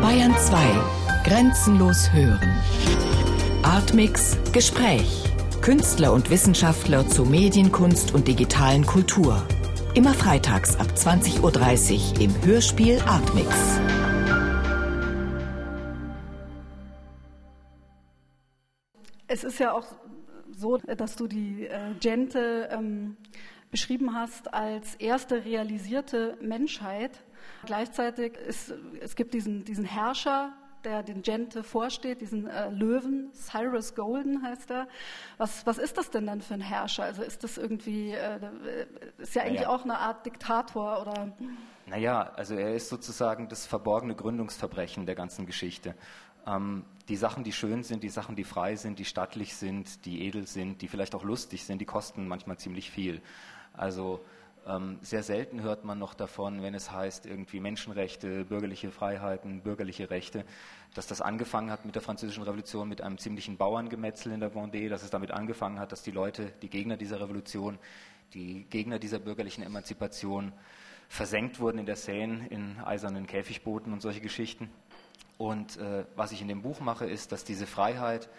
Bayern 0.00 0.36
2. 0.36 0.58
Grenzenlos 1.24 2.12
hören. 2.12 2.60
Artmix 3.62 4.36
Gespräch. 4.52 5.24
Künstler 5.60 6.12
und 6.12 6.28
Wissenschaftler 6.28 7.06
zu 7.06 7.24
Medienkunst 7.24 8.12
und 8.12 8.26
digitalen 8.26 8.84
Kultur. 8.84 9.46
Immer 9.94 10.12
freitags 10.12 10.74
ab 10.76 10.88
20.30 10.96 11.40
Uhr 12.14 12.20
im 12.20 12.44
Hörspiel 12.44 13.00
Artmix. 13.06 13.48
Es 19.28 19.44
ist 19.44 19.60
ja 19.60 19.72
auch 19.72 19.86
so, 20.50 20.78
dass 20.78 21.14
du 21.14 21.28
die 21.28 21.66
äh, 21.66 21.94
Gente 22.00 22.68
ähm, 22.72 23.16
beschrieben 23.70 24.14
hast 24.14 24.52
als 24.52 24.96
erste 24.96 25.44
realisierte 25.44 26.36
Menschheit. 26.40 27.22
Gleichzeitig 27.64 28.36
ist 28.36 28.74
es 29.00 29.16
gibt 29.16 29.34
diesen, 29.34 29.64
diesen 29.64 29.84
Herrscher, 29.84 30.52
der 30.84 31.02
den 31.02 31.22
Gente 31.22 31.62
vorsteht, 31.62 32.20
diesen 32.20 32.46
äh, 32.46 32.70
Löwen, 32.70 33.32
Cyrus 33.34 33.94
Golden 33.94 34.42
heißt 34.42 34.70
er. 34.70 34.88
Was, 35.38 35.64
was 35.66 35.78
ist 35.78 35.96
das 35.98 36.10
denn 36.10 36.26
dann 36.26 36.40
für 36.40 36.54
ein 36.54 36.60
Herrscher? 36.60 37.04
Also 37.04 37.22
ist 37.22 37.44
das 37.44 37.58
irgendwie, 37.58 38.12
äh, 38.12 38.38
ist 39.18 39.34
ja 39.34 39.42
eigentlich 39.42 39.60
naja. 39.60 39.68
auch 39.68 39.84
eine 39.84 39.98
Art 39.98 40.26
Diktator 40.26 41.00
oder? 41.00 41.32
Naja, 41.86 42.32
also 42.36 42.54
er 42.54 42.74
ist 42.74 42.88
sozusagen 42.88 43.48
das 43.48 43.66
verborgene 43.66 44.14
Gründungsverbrechen 44.14 45.06
der 45.06 45.14
ganzen 45.14 45.46
Geschichte. 45.46 45.94
Ähm, 46.46 46.84
die 47.08 47.16
Sachen, 47.16 47.44
die 47.44 47.52
schön 47.52 47.82
sind, 47.82 48.02
die 48.02 48.08
Sachen, 48.08 48.36
die 48.36 48.44
frei 48.44 48.76
sind, 48.76 48.98
die 48.98 49.04
stattlich 49.04 49.54
sind, 49.54 50.04
die 50.04 50.26
edel 50.26 50.46
sind, 50.46 50.82
die 50.82 50.88
vielleicht 50.88 51.14
auch 51.14 51.24
lustig 51.24 51.64
sind, 51.64 51.78
die 51.80 51.84
kosten 51.84 52.28
manchmal 52.28 52.58
ziemlich 52.58 52.90
viel. 52.90 53.20
Also 53.72 54.24
sehr 55.02 55.22
selten 55.22 55.62
hört 55.62 55.84
man 55.84 55.98
noch 55.98 56.14
davon, 56.14 56.62
wenn 56.62 56.74
es 56.74 56.90
heißt, 56.90 57.26
irgendwie 57.26 57.58
Menschenrechte, 57.58 58.44
bürgerliche 58.44 58.92
Freiheiten, 58.92 59.60
bürgerliche 59.62 60.10
Rechte, 60.10 60.44
dass 60.94 61.06
das 61.06 61.20
angefangen 61.20 61.70
hat 61.70 61.84
mit 61.84 61.94
der 61.94 62.02
Französischen 62.02 62.44
Revolution, 62.44 62.88
mit 62.88 63.00
einem 63.00 63.18
ziemlichen 63.18 63.56
Bauerngemetzel 63.56 64.32
in 64.32 64.40
der 64.40 64.52
Vendée, 64.52 64.88
dass 64.88 65.02
es 65.02 65.10
damit 65.10 65.32
angefangen 65.32 65.80
hat, 65.80 65.90
dass 65.90 66.02
die 66.02 66.12
Leute, 66.12 66.52
die 66.62 66.70
Gegner 66.70 66.96
dieser 66.96 67.20
Revolution, 67.20 67.78
die 68.34 68.64
Gegner 68.70 68.98
dieser 68.98 69.18
bürgerlichen 69.18 69.64
Emanzipation 69.64 70.52
versenkt 71.08 71.58
wurden 71.58 71.78
in 71.78 71.86
der 71.86 71.96
Seine, 71.96 72.46
in 72.48 72.78
eisernen 72.78 73.26
Käfigbooten 73.26 73.92
und 73.92 74.00
solche 74.00 74.20
Geschichten. 74.20 74.70
Und 75.38 75.76
äh, 75.76 76.04
was 76.14 76.32
ich 76.32 76.40
in 76.40 76.48
dem 76.48 76.62
Buch 76.62 76.80
mache, 76.80 77.06
ist, 77.06 77.32
dass 77.32 77.44
diese 77.44 77.66
Freiheit, 77.66 78.30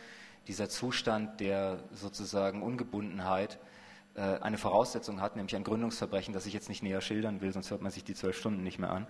dieser 0.48 0.70
Zustand 0.70 1.40
der 1.40 1.84
sozusagen 1.92 2.62
Ungebundenheit, 2.62 3.60
eine 4.22 4.58
Voraussetzung 4.58 5.22
hat, 5.22 5.36
nämlich 5.36 5.56
ein 5.56 5.64
Gründungsverbrechen, 5.64 6.34
das 6.34 6.46
ich 6.46 6.54
jetzt 6.54 6.70
nicht 6.70 6.84
näher 6.84 7.02
schildern 7.02 7.42
will, 7.42 7.52
sonst 7.52 7.72
hört 7.72 7.82
man 7.82 7.92
sich 7.92 8.04
die 8.04 8.14
zwölf 8.14 8.38
Stunden 8.38 8.62
nicht 8.62 8.78
mehr 8.78 8.92
an. 8.92 9.08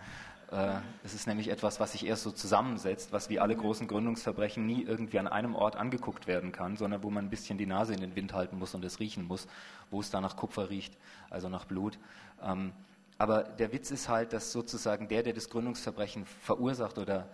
Äh, 0.54 0.80
es 1.04 1.14
ist 1.14 1.26
nämlich 1.26 1.50
etwas, 1.50 1.80
was 1.80 1.94
sich 1.94 2.06
erst 2.06 2.24
so 2.24 2.32
zusammensetzt, 2.32 3.12
was 3.12 3.30
wie 3.30 3.40
alle 3.40 3.56
großen 3.56 3.88
Gründungsverbrechen 3.88 4.66
nie 4.66 4.84
irgendwie 4.84 5.18
an 5.20 5.28
einem 5.28 5.56
Ort 5.56 5.76
angeguckt 5.76 6.28
werden 6.28 6.52
kann, 6.52 6.78
sondern 6.78 7.02
wo 7.04 7.10
man 7.10 7.26
ein 7.26 7.30
bisschen 7.30 7.58
die 7.58 7.66
Nase 7.66 7.94
in 7.94 8.02
den 8.02 8.16
Wind 8.16 8.34
halten 8.34 8.60
muss 8.60 8.76
und 8.76 8.86
es 8.86 9.00
riechen 9.00 9.26
muss, 9.26 9.48
wo 9.90 10.00
es 10.00 10.12
da 10.12 10.22
nach 10.22 10.38
Kupfer 10.38 10.70
riecht, 10.70 10.96
also 11.30 11.50
nach 11.50 11.66
Blut. 11.66 11.98
Ähm, 12.42 12.72
aber 13.18 13.44
der 13.44 13.72
Witz 13.72 13.90
ist 13.90 14.10
halt, 14.10 14.32
dass 14.34 14.52
sozusagen 14.52 15.08
der, 15.08 15.24
der 15.24 15.34
das 15.34 15.50
Gründungsverbrechen 15.50 16.26
verursacht 16.26 16.98
oder 16.98 17.30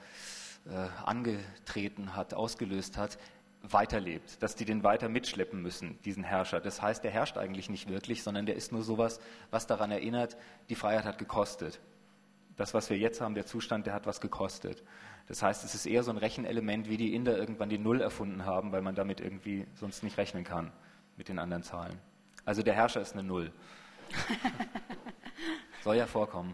äh, 0.66 0.88
angetreten 1.06 2.16
hat, 2.16 2.34
ausgelöst 2.34 2.98
hat, 2.98 3.18
weiterlebt, 3.62 4.42
dass 4.42 4.56
die 4.56 4.66
den 4.66 4.84
weiter 4.84 5.10
mitschleppen 5.10 5.62
müssen, 5.62 6.00
diesen 6.04 6.24
Herrscher. 6.24 6.62
Das 6.62 6.82
heißt, 6.82 7.04
der 7.04 7.12
herrscht 7.12 7.38
eigentlich 7.38 7.70
nicht 7.70 7.90
wirklich, 7.90 8.24
sondern 8.24 8.46
der 8.46 8.56
ist 8.56 8.72
nur 8.72 8.84
sowas, 8.84 9.20
was 9.52 9.68
daran 9.68 9.92
erinnert, 9.92 10.38
die 10.70 10.76
Freiheit 10.76 11.06
hat 11.06 11.18
gekostet. 11.18 11.80
Das, 12.56 12.74
was 12.74 12.90
wir 12.90 12.98
jetzt 12.98 13.22
haben, 13.22 13.36
der 13.36 13.46
Zustand, 13.46 13.86
der 13.86 13.94
hat 13.94 14.06
was 14.06 14.22
gekostet. 14.22 14.84
Das 15.28 15.44
heißt, 15.44 15.64
es 15.64 15.76
ist 15.76 15.86
eher 15.86 16.04
so 16.04 16.12
ein 16.12 16.18
Rechenelement, 16.18 16.90
wie 16.90 16.98
die 16.98 17.14
Inder 17.14 17.38
irgendwann 17.38 17.70
die 17.70 17.78
Null 17.78 18.02
erfunden 18.02 18.46
haben, 18.46 18.72
weil 18.72 18.82
man 18.82 18.96
damit 18.96 19.22
irgendwie 19.22 19.68
sonst 19.76 20.04
nicht 20.04 20.18
rechnen 20.18 20.44
kann 20.44 20.72
mit 21.18 21.30
den 21.30 21.40
anderen 21.40 21.64
Zahlen. 21.64 22.00
Also 22.46 22.64
der 22.64 22.74
Herrscher 22.74 23.02
ist 23.02 23.14
eine 23.14 23.24
Null. 23.24 23.52
Soll 25.84 25.98
ja 25.98 26.08
vorkommen. 26.08 26.54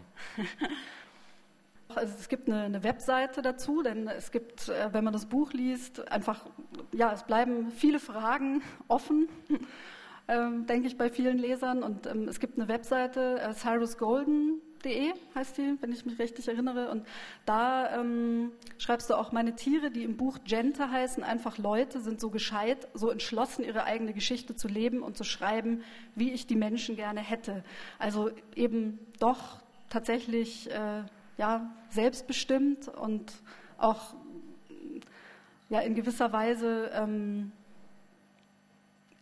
Also 1.96 2.14
es 2.18 2.28
gibt 2.28 2.48
eine, 2.48 2.62
eine, 2.62 2.82
Webseite 2.82 3.40
dazu, 3.40 3.82
denn 3.82 4.06
es 4.08 4.30
gibt, 4.30 4.68
äh, 4.68 4.92
wenn 4.92 5.02
man 5.02 5.14
das 5.14 5.24
Buch 5.24 5.54
liest, 5.54 6.06
einfach, 6.12 6.46
ja, 6.92 7.10
es 7.12 7.22
bleiben 7.22 7.70
viele 7.70 7.98
Fragen 7.98 8.62
offen, 8.88 9.28
ähm, 10.28 10.66
denke 10.66 10.88
ich, 10.88 10.98
bei 10.98 11.08
vielen 11.08 11.38
Lesern. 11.38 11.82
Und 11.82 12.06
ähm, 12.06 12.28
es 12.28 12.38
gibt 12.38 12.58
eine 12.58 12.68
Webseite, 12.68 13.40
äh, 13.40 13.54
cyrusgolden.de 13.54 15.14
heißt 15.34 15.56
die, 15.56 15.78
wenn 15.80 15.90
ich 15.90 16.04
mich 16.04 16.18
richtig 16.18 16.48
erinnere. 16.48 16.90
Und 16.90 17.06
da 17.46 17.98
ähm, 17.98 18.52
schreibst 18.76 19.08
du 19.08 19.14
auch, 19.14 19.32
meine 19.32 19.54
Tiere, 19.54 19.90
die 19.90 20.04
im 20.04 20.18
Buch 20.18 20.38
Gente 20.44 20.90
heißen, 20.90 21.24
einfach 21.24 21.56
Leute, 21.56 22.00
sind 22.00 22.20
so 22.20 22.28
gescheit, 22.28 22.88
so 22.92 23.10
entschlossen, 23.10 23.64
ihre 23.64 23.84
eigene 23.84 24.12
Geschichte 24.12 24.54
zu 24.54 24.68
leben 24.68 25.02
und 25.02 25.16
zu 25.16 25.24
schreiben, 25.24 25.82
wie 26.14 26.30
ich 26.30 26.46
die 26.46 26.56
Menschen 26.56 26.94
gerne 26.94 27.20
hätte. 27.20 27.64
Also 27.98 28.30
eben 28.54 28.98
doch 29.18 29.62
tatsächlich 29.88 30.70
äh, 30.70 31.04
ja, 31.38 31.70
selbstbestimmt 31.90 32.88
und 32.88 33.32
auch 33.78 34.14
ja, 35.68 35.80
in 35.80 35.94
gewisser 35.94 36.32
Weise 36.32 36.90
ähm, 36.94 37.52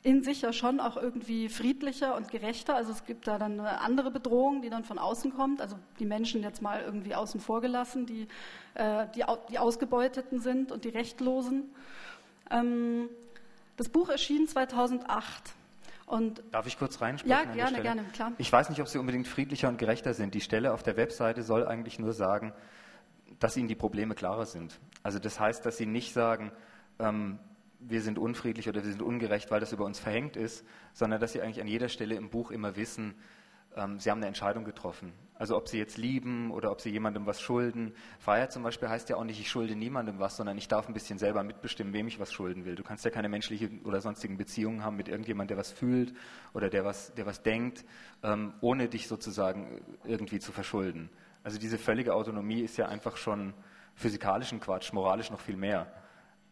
in 0.02 0.22
sich 0.22 0.42
ja 0.42 0.52
schon 0.52 0.80
auch 0.80 0.98
irgendwie 0.98 1.48
friedlicher 1.48 2.14
und 2.14 2.30
gerechter. 2.30 2.76
Also 2.76 2.92
es 2.92 3.06
gibt 3.06 3.26
da 3.26 3.38
dann 3.38 3.58
eine 3.58 3.80
andere 3.80 4.10
Bedrohung, 4.10 4.60
die 4.60 4.68
dann 4.68 4.84
von 4.84 4.98
außen 4.98 5.32
kommt. 5.34 5.62
Also 5.62 5.76
die 5.98 6.04
Menschen 6.04 6.42
jetzt 6.42 6.60
mal 6.60 6.82
irgendwie 6.82 7.14
außen 7.14 7.40
vor 7.40 7.62
gelassen, 7.62 8.04
die, 8.04 8.28
äh, 8.74 9.06
die, 9.14 9.24
die 9.50 9.58
Ausgebeuteten 9.58 10.40
sind 10.40 10.70
und 10.70 10.84
die 10.84 10.90
Rechtlosen. 10.90 11.74
Ähm, 12.50 13.08
das 13.78 13.88
Buch 13.88 14.10
erschien 14.10 14.46
2008. 14.46 15.54
Und 16.06 16.42
Darf 16.52 16.66
ich 16.66 16.78
kurz 16.78 17.00
reinsprechen? 17.00 17.30
Ja, 17.30 17.52
gerne, 17.52 17.80
gerne, 17.80 18.04
klar. 18.12 18.32
Ich 18.38 18.52
weiß 18.52 18.68
nicht, 18.68 18.80
ob 18.80 18.88
Sie 18.88 18.98
unbedingt 18.98 19.26
friedlicher 19.26 19.68
und 19.68 19.78
gerechter 19.78 20.14
sind. 20.14 20.34
Die 20.34 20.40
Stelle 20.40 20.72
auf 20.72 20.82
der 20.82 20.96
Webseite 20.96 21.42
soll 21.42 21.66
eigentlich 21.66 21.98
nur 21.98 22.12
sagen, 22.12 22.52
dass 23.38 23.56
Ihnen 23.56 23.68
die 23.68 23.74
Probleme 23.74 24.14
klarer 24.14 24.46
sind. 24.46 24.78
Also 25.02 25.18
das 25.18 25.40
heißt, 25.40 25.64
dass 25.64 25.76
Sie 25.76 25.86
nicht 25.86 26.12
sagen, 26.12 26.52
ähm, 26.98 27.38
wir 27.80 28.00
sind 28.00 28.18
unfriedlich 28.18 28.68
oder 28.68 28.82
wir 28.82 28.90
sind 28.90 29.02
ungerecht, 29.02 29.50
weil 29.50 29.60
das 29.60 29.72
über 29.72 29.84
uns 29.84 29.98
verhängt 29.98 30.36
ist, 30.36 30.64
sondern 30.92 31.20
dass 31.20 31.32
Sie 31.32 31.42
eigentlich 31.42 31.60
an 31.60 31.66
jeder 31.66 31.88
Stelle 31.88 32.14
im 32.14 32.30
Buch 32.30 32.50
immer 32.50 32.76
wissen, 32.76 33.14
ähm, 33.76 33.98
Sie 33.98 34.10
haben 34.10 34.18
eine 34.18 34.26
Entscheidung 34.26 34.64
getroffen. 34.64 35.12
Also 35.36 35.56
ob 35.56 35.68
Sie 35.68 35.78
jetzt 35.78 35.98
lieben 35.98 36.52
oder 36.52 36.70
ob 36.70 36.80
Sie 36.80 36.90
jemandem 36.90 37.26
was 37.26 37.40
schulden. 37.40 37.92
Freiheit 38.20 38.52
zum 38.52 38.62
Beispiel 38.62 38.88
heißt 38.88 39.08
ja 39.08 39.16
auch 39.16 39.24
nicht, 39.24 39.40
ich 39.40 39.50
schulde 39.50 39.74
niemandem 39.74 40.20
was, 40.20 40.36
sondern 40.36 40.56
ich 40.56 40.68
darf 40.68 40.86
ein 40.86 40.94
bisschen 40.94 41.18
selber 41.18 41.42
mitbestimmen, 41.42 41.92
wem 41.92 42.06
ich 42.06 42.20
was 42.20 42.32
schulden 42.32 42.64
will. 42.64 42.76
Du 42.76 42.84
kannst 42.84 43.04
ja 43.04 43.10
keine 43.10 43.28
menschlichen 43.28 43.82
oder 43.82 44.00
sonstigen 44.00 44.36
Beziehungen 44.36 44.84
haben 44.84 44.96
mit 44.96 45.08
irgendjemandem, 45.08 45.56
der 45.56 45.60
was 45.60 45.72
fühlt 45.72 46.14
oder 46.52 46.70
der 46.70 46.84
was, 46.84 47.14
der 47.14 47.26
was 47.26 47.42
denkt, 47.42 47.84
ähm, 48.22 48.54
ohne 48.60 48.88
dich 48.88 49.08
sozusagen 49.08 49.80
irgendwie 50.04 50.38
zu 50.38 50.52
verschulden. 50.52 51.10
Also 51.42 51.58
diese 51.58 51.78
völlige 51.78 52.14
Autonomie 52.14 52.60
ist 52.60 52.76
ja 52.76 52.86
einfach 52.86 53.16
schon 53.16 53.54
physikalischen 53.96 54.60
Quatsch, 54.60 54.92
moralisch 54.92 55.30
noch 55.30 55.40
viel 55.40 55.56
mehr. 55.56 55.92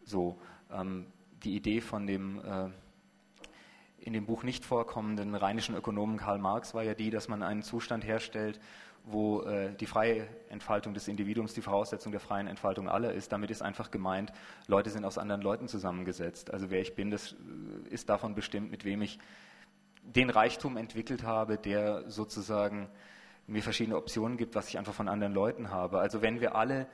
So, 0.03 0.39
ähm, 0.71 1.07
die 1.43 1.55
Idee 1.55 1.81
von 1.81 2.05
dem 2.05 2.39
äh, 2.39 2.69
in 4.03 4.13
dem 4.13 4.25
Buch 4.25 4.43
nicht 4.43 4.65
vorkommenden 4.65 5.33
rheinischen 5.33 5.75
Ökonomen 5.75 6.17
Karl 6.17 6.37
Marx 6.37 6.73
war 6.73 6.83
ja 6.83 6.93
die, 6.93 7.09
dass 7.09 7.29
man 7.29 7.41
einen 7.41 7.63
Zustand 7.63 8.05
herstellt, 8.05 8.59
wo 9.05 9.41
äh, 9.43 9.73
die 9.75 9.85
freie 9.85 10.27
Entfaltung 10.49 10.93
des 10.93 11.07
Individuums 11.07 11.53
die 11.53 11.61
Voraussetzung 11.61 12.11
der 12.11 12.21
freien 12.21 12.47
Entfaltung 12.47 12.89
aller 12.89 13.13
ist. 13.13 13.31
Damit 13.31 13.49
ist 13.49 13.61
einfach 13.61 13.91
gemeint, 13.91 14.33
Leute 14.67 14.89
sind 14.89 15.05
aus 15.05 15.17
anderen 15.17 15.41
Leuten 15.41 15.67
zusammengesetzt. 15.67 16.51
Also 16.51 16.69
wer 16.69 16.81
ich 16.81 16.95
bin, 16.95 17.11
das 17.11 17.33
äh, 17.33 17.93
ist 17.93 18.09
davon 18.09 18.35
bestimmt, 18.35 18.71
mit 18.71 18.83
wem 18.83 19.01
ich 19.01 19.19
den 20.03 20.29
Reichtum 20.29 20.75
entwickelt 20.75 21.23
habe, 21.23 21.57
der 21.57 22.09
sozusagen 22.09 22.89
mir 23.47 23.63
verschiedene 23.63 23.97
Optionen 23.97 24.37
gibt, 24.37 24.55
was 24.55 24.67
ich 24.67 24.77
einfach 24.77 24.93
von 24.93 25.07
anderen 25.07 25.33
Leuten 25.33 25.69
habe. 25.69 25.99
Also 25.99 26.21
wenn 26.21 26.41
wir 26.41 26.55
alle, 26.55 26.87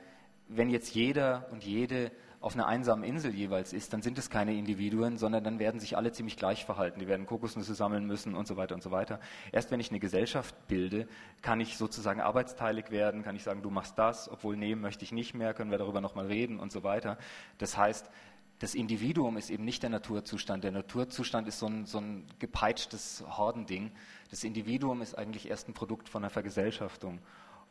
wenn 0.48 0.70
jetzt 0.70 0.94
jeder 0.94 1.48
und 1.50 1.64
jede 1.64 2.12
auf 2.40 2.54
einer 2.54 2.66
einsamen 2.66 3.04
Insel 3.04 3.34
jeweils 3.34 3.74
ist, 3.74 3.92
dann 3.92 4.00
sind 4.00 4.16
es 4.16 4.30
keine 4.30 4.54
Individuen, 4.54 5.18
sondern 5.18 5.44
dann 5.44 5.58
werden 5.58 5.78
sich 5.78 5.98
alle 5.98 6.10
ziemlich 6.10 6.38
gleich 6.38 6.64
verhalten. 6.64 6.98
Die 6.98 7.06
werden 7.06 7.26
Kokosnüsse 7.26 7.74
sammeln 7.74 8.06
müssen 8.06 8.34
und 8.34 8.46
so 8.46 8.56
weiter 8.56 8.74
und 8.74 8.82
so 8.82 8.90
weiter. 8.90 9.20
Erst 9.52 9.70
wenn 9.70 9.78
ich 9.78 9.90
eine 9.90 10.00
Gesellschaft 10.00 10.54
bilde, 10.66 11.06
kann 11.42 11.60
ich 11.60 11.76
sozusagen 11.76 12.20
arbeitsteilig 12.22 12.90
werden, 12.90 13.22
kann 13.22 13.36
ich 13.36 13.42
sagen, 13.42 13.60
du 13.60 13.70
machst 13.70 13.98
das, 13.98 14.30
obwohl 14.30 14.56
nehmen 14.56 14.80
möchte 14.80 15.04
ich 15.04 15.12
nicht 15.12 15.34
mehr, 15.34 15.52
können 15.52 15.70
wir 15.70 15.76
darüber 15.76 16.00
nochmal 16.00 16.26
reden 16.26 16.58
und 16.58 16.72
so 16.72 16.82
weiter. 16.82 17.18
Das 17.58 17.76
heißt, 17.76 18.10
das 18.58 18.74
Individuum 18.74 19.36
ist 19.36 19.50
eben 19.50 19.64
nicht 19.64 19.82
der 19.82 19.90
Naturzustand. 19.90 20.64
Der 20.64 20.72
Naturzustand 20.72 21.46
ist 21.46 21.58
so 21.58 21.66
ein, 21.66 21.84
so 21.84 21.98
ein 21.98 22.26
gepeitschtes 22.38 23.22
Hordending. 23.26 23.90
Das 24.30 24.44
Individuum 24.44 25.02
ist 25.02 25.16
eigentlich 25.16 25.48
erst 25.48 25.68
ein 25.68 25.74
Produkt 25.74 26.08
von 26.08 26.22
einer 26.22 26.30
Vergesellschaftung. 26.30 27.20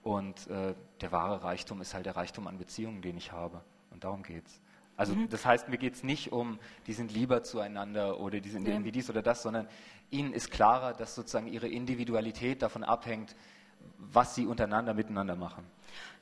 Und 0.04 0.48
äh, 0.48 0.76
der 1.02 1.12
wahre 1.12 1.44
Reichtum 1.44 1.82
ist 1.82 1.96
halt 1.96 2.06
der 2.06 2.16
Reichtum 2.16 2.48
an 2.48 2.58
Beziehungen, 2.58 3.02
den 3.02 3.18
ich 3.18 3.32
habe. 3.32 3.62
Und 4.00 4.06
darum 4.06 4.24
geht's. 4.24 4.62
Also 4.96 5.14
mhm. 5.14 5.28
das 5.28 5.46
heißt, 5.46 5.68
mir 5.68 5.78
geht 5.78 5.96
es 5.96 6.04
nicht 6.04 6.32
um, 6.32 6.58
die 6.88 6.94
sind 6.94 7.12
lieber 7.12 7.44
zueinander 7.44 8.18
oder 8.22 8.40
die 8.40 8.50
sind 8.50 8.66
ja. 8.66 8.74
irgendwie 8.74 8.94
dies 8.94 9.10
oder 9.10 9.22
das, 9.22 9.42
sondern 9.44 9.68
ihnen 10.10 10.32
ist 10.32 10.52
klarer, 10.52 10.94
dass 10.94 11.16
sozusagen 11.16 11.48
ihre 11.48 11.68
Individualität 11.68 12.62
davon 12.62 12.86
abhängt, 12.86 13.36
was 13.98 14.36
sie 14.36 14.46
untereinander 14.46 14.94
miteinander 14.94 15.36
machen. 15.36 15.66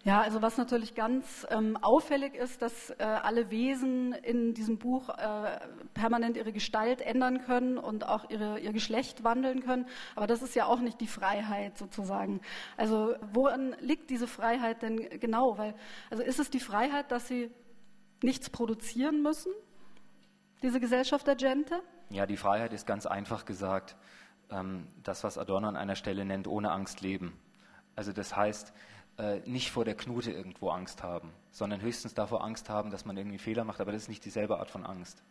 Ja, 0.03 0.21
also 0.21 0.41
was 0.41 0.57
natürlich 0.57 0.95
ganz 0.95 1.45
ähm, 1.51 1.77
auffällig 1.77 2.33
ist, 2.33 2.63
dass 2.63 2.89
äh, 2.91 3.03
alle 3.03 3.51
Wesen 3.51 4.13
in 4.13 4.55
diesem 4.55 4.79
Buch 4.79 5.09
äh, 5.09 5.59
permanent 5.93 6.35
ihre 6.35 6.51
Gestalt 6.51 7.01
ändern 7.01 7.41
können 7.41 7.77
und 7.77 8.07
auch 8.07 8.27
ihre, 8.31 8.57
ihr 8.59 8.71
Geschlecht 8.71 9.23
wandeln 9.23 9.61
können. 9.61 9.85
Aber 10.15 10.25
das 10.25 10.41
ist 10.41 10.55
ja 10.55 10.65
auch 10.65 10.79
nicht 10.79 10.99
die 11.01 11.07
Freiheit 11.07 11.77
sozusagen. 11.77 12.41
Also 12.75 13.15
woran 13.33 13.75
liegt 13.81 14.09
diese 14.09 14.25
Freiheit 14.27 14.81
denn 14.81 15.19
genau? 15.19 15.59
Weil, 15.59 15.75
also 16.09 16.23
ist 16.23 16.39
es 16.39 16.49
die 16.49 16.59
Freiheit, 16.59 17.11
dass 17.11 17.27
sie 17.27 17.51
nichts 18.23 18.49
produzieren 18.49 19.21
müssen, 19.21 19.51
diese 20.61 20.79
Gesellschaft 20.79 21.27
der 21.27 21.35
Gente? 21.35 21.81
Ja, 22.09 22.25
die 22.25 22.37
Freiheit 22.37 22.73
ist 22.73 22.87
ganz 22.87 23.05
einfach 23.05 23.45
gesagt 23.45 23.95
ähm, 24.49 24.87
das, 25.03 25.23
was 25.23 25.37
Adorno 25.37 25.67
an 25.67 25.75
einer 25.75 25.95
Stelle 25.95 26.25
nennt, 26.25 26.47
ohne 26.47 26.71
Angst 26.71 27.01
leben. 27.01 27.37
Also 27.95 28.13
das 28.13 28.35
heißt, 28.35 28.73
äh, 29.17 29.39
nicht 29.45 29.71
vor 29.71 29.85
der 29.85 29.95
Knute 29.95 30.31
irgendwo 30.31 30.69
Angst 30.69 31.03
haben, 31.03 31.31
sondern 31.51 31.81
höchstens 31.81 32.13
davor 32.13 32.43
Angst 32.43 32.69
haben, 32.69 32.91
dass 32.91 33.05
man 33.05 33.17
irgendwie 33.17 33.39
Fehler 33.39 33.63
macht, 33.63 33.81
aber 33.81 33.91
das 33.91 34.03
ist 34.03 34.09
nicht 34.09 34.23
dieselbe 34.25 34.59
Art 34.59 34.69
von 34.69 34.85
Angst. 34.85 35.23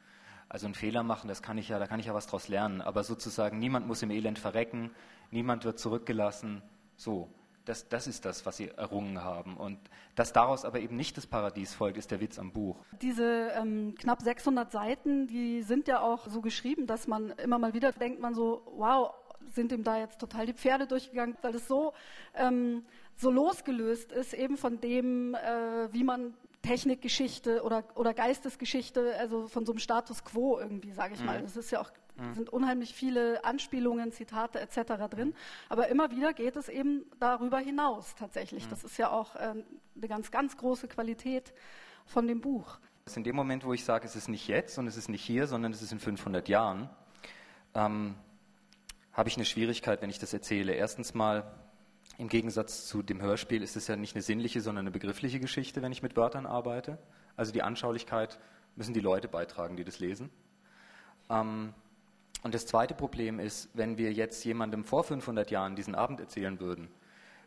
Also 0.49 0.67
einen 0.67 0.75
Fehler 0.75 1.03
machen, 1.03 1.29
das 1.29 1.43
kann 1.43 1.59
ich 1.59 1.69
ja, 1.69 1.79
da 1.79 1.87
kann 1.87 2.01
ich 2.01 2.07
ja 2.07 2.15
was 2.15 2.27
draus 2.27 2.49
lernen, 2.49 2.81
aber 2.81 3.05
sozusagen 3.05 3.59
niemand 3.59 3.87
muss 3.87 4.03
im 4.03 4.11
Elend 4.11 4.39
verrecken, 4.39 4.91
niemand 5.31 5.65
wird 5.65 5.79
zurückgelassen, 5.79 6.63
so. 6.97 7.31
Das, 7.67 7.89
das 7.89 8.07
ist 8.07 8.25
das, 8.25 8.47
was 8.47 8.57
sie 8.57 8.69
errungen 8.69 9.23
haben. 9.23 9.57
Und 9.57 9.79
dass 10.15 10.33
daraus 10.33 10.65
aber 10.65 10.81
eben 10.81 10.97
nicht 10.97 11.17
das 11.17 11.27
Paradies 11.27 11.75
folgt, 11.75 11.99
ist 11.99 12.11
der 12.11 12.21
Witz 12.21 12.39
am 12.39 12.53
Buch. 12.53 12.77
Diese 13.03 13.51
ähm, 13.55 13.95
knapp 13.99 14.23
600 14.23 14.73
Seiten, 14.73 15.27
die 15.27 15.63
sind 15.63 15.89
ja 15.89 16.01
auch 16.01 16.27
so 16.29 16.41
geschrieben, 16.41 16.87
dass 16.87 17.07
man 17.07 17.31
immer 17.31 17.59
mal 17.59 17.75
wieder 17.75 17.93
denkt, 17.93 18.21
man 18.21 18.35
so, 18.35 18.63
wow, 18.77 19.13
sind 19.55 19.73
ihm 19.73 19.85
da 19.85 19.99
jetzt 19.99 20.19
total 20.19 20.47
die 20.47 20.55
Pferde 20.55 20.87
durchgegangen, 20.87 21.37
weil 21.43 21.55
es 21.55 21.69
so, 21.69 21.93
ähm, 22.35 22.85
so 23.17 23.31
losgelöst 23.31 24.13
ist 24.13 24.35
eben 24.35 24.57
von 24.57 24.81
dem, 24.81 25.35
äh, 25.35 25.93
wie 25.93 26.05
man 26.05 26.35
Technikgeschichte 26.63 27.63
oder, 27.63 27.85
oder 27.95 28.13
Geistesgeschichte, 28.13 29.15
also 29.19 29.47
von 29.47 29.65
so 29.65 29.73
einem 29.73 29.79
Status 29.79 30.25
quo 30.25 30.59
irgendwie, 30.59 30.93
sage 30.93 31.15
ich 31.15 31.21
mhm. 31.21 31.27
mal. 31.27 31.43
Es 31.45 31.57
ist 31.57 31.71
ja 31.71 31.81
auch, 31.81 31.91
mhm. 32.17 32.35
sind 32.35 32.51
unheimlich 32.51 32.95
viele 32.95 33.45
Anspielungen, 33.45 34.13
Zitate 34.13 34.61
etc. 34.61 35.09
drin, 35.11 35.35
aber 35.69 35.89
immer 35.89 36.11
wieder 36.11 36.33
geht 36.33 36.57
es 36.57 36.69
eben 36.69 37.05
darüber 37.19 37.59
hinaus 37.59 38.15
tatsächlich. 38.15 38.67
Mhm. 38.67 38.71
Das 38.71 38.85
ist 38.85 38.99
ja 38.99 39.11
auch 39.11 39.35
äh, 39.37 39.39
eine 39.97 40.09
ganz, 40.09 40.31
ganz 40.31 40.57
große 40.57 40.89
Qualität 40.89 41.53
von 42.05 42.27
dem 42.27 42.41
Buch. 42.41 42.79
In 43.15 43.25
dem 43.25 43.37
Moment, 43.37 43.65
wo 43.65 43.73
ich 43.73 43.85
sage, 43.85 44.05
es 44.05 44.17
ist 44.17 44.29
nicht 44.29 44.49
jetzt 44.49 44.79
und 44.79 44.87
es 44.89 44.97
ist 44.97 45.09
nicht 45.09 45.23
hier, 45.23 45.47
sondern 45.47 45.73
es 45.73 45.81
ist 45.81 45.93
in 45.93 46.01
500 46.01 46.49
Jahren, 46.49 46.91
ähm, 47.75 48.17
habe 49.13 49.29
ich 49.29 49.37
eine 49.37 49.45
Schwierigkeit, 49.45 50.03
wenn 50.03 50.11
ich 50.11 50.19
das 50.19 50.33
erzähle. 50.33 50.75
Erstens 50.75 51.15
mal, 51.15 51.51
im 52.19 52.29
Gegensatz 52.29 52.87
zu 52.87 53.03
dem 53.03 53.21
Hörspiel 53.21 53.63
ist 53.63 53.77
es 53.77 53.87
ja 53.87 53.97
nicht 53.97 54.15
eine 54.15 54.23
sinnliche, 54.23 54.61
sondern 54.61 54.85
eine 54.85 54.91
begriffliche 54.91 55.39
Geschichte, 55.39 55.83
wenn 55.83 55.93
ich 55.93 56.03
mit 56.03 56.17
Wörtern 56.17 56.47
arbeite. 56.47 56.99
Also 57.37 57.53
die 57.53 57.63
Anschaulichkeit 57.63 58.39
müssen 58.75 58.95
die 58.95 59.01
Leute 59.01 59.29
beitragen, 59.29 59.77
die 59.77 59.85
das 59.85 60.01
lesen. 60.01 60.31
Ähm, 61.31 61.75
und 62.43 62.55
das 62.55 62.67
zweite 62.67 62.95
Problem 62.95 63.39
ist, 63.39 63.71
wenn 63.75 63.99
wir 63.99 64.13
jetzt 64.13 64.45
jemandem 64.45 64.85
vor 64.85 65.05
500 65.05 65.51
Jahren 65.51 65.77
diesen 65.77 65.95
Abend 65.95 66.21
erzählen 66.21 66.61
würden, 66.61 66.89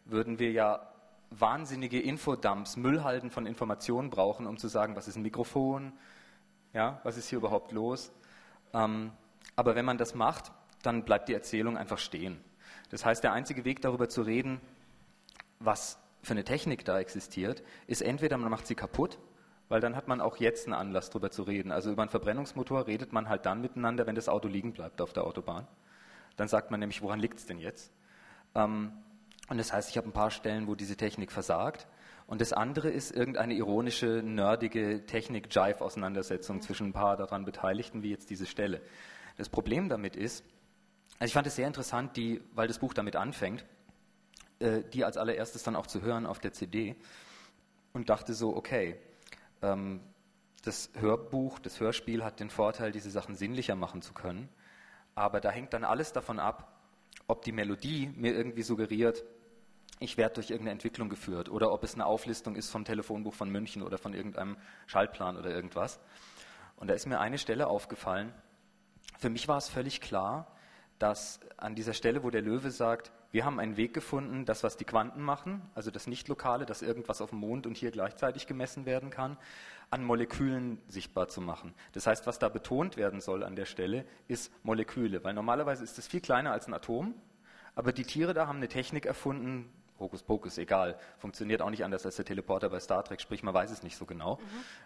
würden 0.06 0.40
wir 0.40 0.52
ja 0.52 0.90
wahnsinnige 1.32 2.00
Infodumps, 2.00 2.76
Müllhalden 2.76 3.30
von 3.30 3.46
Informationen 3.46 4.10
brauchen, 4.10 4.48
um 4.48 4.58
zu 4.58 4.68
sagen, 4.68 4.96
was 4.96 5.08
ist 5.08 5.16
ein 5.16 5.22
Mikrofon, 5.22 5.94
ja, 6.74 7.00
was 7.04 7.18
ist 7.18 7.30
hier 7.30 7.38
überhaupt 7.38 7.72
los. 7.72 8.12
Ähm, 8.74 9.12
aber 9.56 9.76
wenn 9.76 9.86
man 9.86 9.98
das 9.98 10.16
macht, 10.16 10.52
dann 10.82 11.04
bleibt 11.04 11.30
die 11.30 11.34
Erzählung 11.34 11.78
einfach 11.78 11.98
stehen. 11.98 12.40
Das 12.90 13.06
heißt, 13.06 13.24
der 13.24 13.34
einzige 13.34 13.66
Weg 13.66 13.82
darüber 13.82 14.10
zu 14.10 14.22
reden, 14.22 14.60
was 15.60 16.00
für 16.24 16.32
eine 16.32 16.44
Technik 16.44 16.86
da 16.86 17.00
existiert, 17.00 17.64
ist 17.88 18.02
entweder 18.02 18.38
man 18.38 18.50
macht 18.50 18.68
sie 18.68 18.76
kaputt, 18.76 19.20
weil 19.70 19.80
dann 19.80 19.96
hat 19.96 20.08
man 20.08 20.20
auch 20.20 20.38
jetzt 20.38 20.66
einen 20.66 20.74
Anlass 20.74 21.10
darüber 21.10 21.32
zu 21.32 21.44
reden. 21.44 21.72
Also 21.72 21.92
über 21.92 22.02
einen 22.02 22.10
Verbrennungsmotor 22.10 22.88
redet 22.88 23.14
man 23.14 23.30
halt 23.30 23.46
dann 23.46 23.62
miteinander, 23.62 24.08
wenn 24.08 24.16
das 24.16 24.28
Auto 24.28 24.48
liegen 24.48 24.74
bleibt 24.74 25.00
auf 25.00 25.14
der 25.14 25.24
Autobahn. 25.24 25.68
Dann 26.36 26.48
sagt 26.48 26.72
man 26.72 26.80
nämlich, 26.80 27.02
woran 27.02 27.20
liegt 27.20 27.38
es 27.38 27.46
denn 27.46 27.60
jetzt? 27.60 27.94
Ähm, 28.56 28.92
und 29.48 29.58
das 29.58 29.72
heißt, 29.72 29.90
ich 29.90 29.98
habe 29.98 30.10
ein 30.10 30.14
paar 30.14 30.32
Stellen, 30.32 30.68
wo 30.68 30.76
diese 30.76 30.98
Technik 30.98 31.32
versagt. 31.32 31.88
Und 32.28 32.42
das 32.42 32.54
andere 32.54 32.90
ist 32.90 33.12
irgendeine 33.12 33.54
ironische, 33.54 34.22
nerdige 34.24 35.06
Technik-Jive-Auseinandersetzung 35.06 36.58
mhm. 36.58 36.62
zwischen 36.62 36.88
ein 36.88 36.94
paar 36.94 37.18
daran 37.18 37.46
Beteiligten, 37.46 38.04
wie 38.04 38.12
jetzt 38.12 38.30
diese 38.30 38.46
Stelle. 38.46 38.82
Das 39.38 39.50
Problem 39.50 39.90
damit 39.90 40.16
ist, 40.16 40.44
also 41.20 41.30
ich 41.30 41.34
fand 41.34 41.48
es 41.48 41.56
sehr 41.56 41.68
interessant, 41.68 42.18
die, 42.18 42.42
weil 42.54 42.68
das 42.68 42.80
Buch 42.80 42.94
damit 42.94 43.16
anfängt, 43.16 43.66
äh, 44.60 44.84
die 44.94 45.06
als 45.06 45.18
allererstes 45.18 45.64
dann 45.64 45.76
auch 45.76 45.88
zu 45.88 46.02
hören 46.02 46.26
auf 46.26 46.40
der 46.40 46.54
CD 46.54 46.96
und 47.94 48.10
dachte 48.10 48.34
so, 48.34 48.56
okay, 48.56 48.98
ähm, 49.62 50.02
das 50.64 50.92
Hörbuch, 51.00 51.60
das 51.60 51.80
Hörspiel 51.80 52.24
hat 52.24 52.40
den 52.40 52.50
Vorteil, 52.50 52.92
diese 52.92 53.12
Sachen 53.12 53.36
sinnlicher 53.36 53.76
machen 53.76 54.02
zu 54.02 54.14
können, 54.14 54.50
aber 55.16 55.40
da 55.42 55.50
hängt 55.50 55.74
dann 55.74 55.84
alles 55.84 56.14
davon 56.14 56.40
ab, 56.40 56.80
ob 57.28 57.44
die 57.44 57.52
Melodie 57.52 58.12
mir 58.16 58.34
irgendwie 58.34 58.64
suggeriert, 58.64 59.24
ich 60.00 60.18
werde 60.18 60.36
durch 60.36 60.50
irgendeine 60.50 60.72
Entwicklung 60.72 61.10
geführt 61.10 61.50
oder 61.50 61.72
ob 61.72 61.84
es 61.84 61.94
eine 61.94 62.06
Auflistung 62.06 62.56
ist 62.56 62.70
vom 62.70 62.86
Telefonbuch 62.86 63.34
von 63.34 63.50
München 63.50 63.84
oder 63.84 63.98
von 63.98 64.14
irgendeinem 64.14 64.58
Schaltplan 64.88 65.38
oder 65.38 65.52
irgendwas. 65.52 66.00
Und 66.78 66.88
da 66.88 66.94
ist 66.94 67.06
mir 67.06 67.20
eine 67.20 67.38
Stelle 67.38 67.68
aufgefallen. 67.68 68.34
Für 69.18 69.30
mich 69.30 69.50
war 69.50 69.58
es 69.58 69.68
völlig 69.68 70.00
klar, 70.00 70.48
dass 71.00 71.40
an 71.58 71.76
dieser 71.76 71.94
Stelle, 71.94 72.24
wo 72.24 72.30
der 72.30 72.42
Löwe 72.42 72.72
sagt, 72.72 73.12
wir 73.32 73.46
haben 73.46 73.60
einen 73.60 73.78
Weg 73.78 73.94
gefunden, 73.94 74.46
das, 74.46 74.64
was 74.64 74.76
die 74.76 74.86
Quanten 74.86 75.22
machen, 75.22 75.62
also 75.76 75.92
das 75.92 76.08
Nicht-Lokale, 76.08 76.66
dass 76.66 76.82
irgendwas 76.82 77.22
auf 77.22 77.30
dem 77.30 77.40
Mond 77.40 77.68
und 77.68 77.78
hier 77.78 77.92
gleichzeitig 77.92 78.48
gemessen 78.48 78.86
werden 78.86 79.10
kann, 79.10 79.38
an 79.92 80.04
Molekülen 80.04 80.80
sichtbar 80.88 81.30
zu 81.30 81.42
machen. 81.42 81.74
Das 81.94 82.06
heißt, 82.06 82.28
was 82.28 82.38
da 82.38 82.50
betont 82.50 82.98
werden 82.98 83.22
soll 83.22 83.44
an 83.44 83.56
der 83.56 83.66
Stelle, 83.66 84.06
ist 84.28 84.52
Moleküle, 84.64 85.24
weil 85.24 85.34
normalerweise 85.34 85.84
ist 85.84 85.98
es 85.98 86.08
viel 86.08 86.22
kleiner 86.22 86.52
als 86.52 86.68
ein 86.68 86.74
Atom, 86.74 87.14
aber 87.76 87.94
die 87.94 88.04
Tiere 88.04 88.34
da 88.34 88.48
haben 88.48 88.58
eine 88.58 88.68
Technik 88.68 89.06
erfunden, 89.06 89.72
Hokus 90.00 90.24
Pokus, 90.24 90.58
egal, 90.58 90.98
funktioniert 91.18 91.62
auch 91.62 91.70
nicht 91.70 91.84
anders 91.84 92.06
als 92.06 92.16
der 92.16 92.26
Teleporter 92.26 92.70
bei 92.70 92.80
Star 92.80 93.04
Trek, 93.04 93.22
sprich, 93.22 93.44
man 93.44 93.54
weiß 93.54 93.72
es 93.72 93.84
nicht 93.84 93.98
so 93.98 94.06
genau. 94.06 94.36
Mhm. 94.36 94.42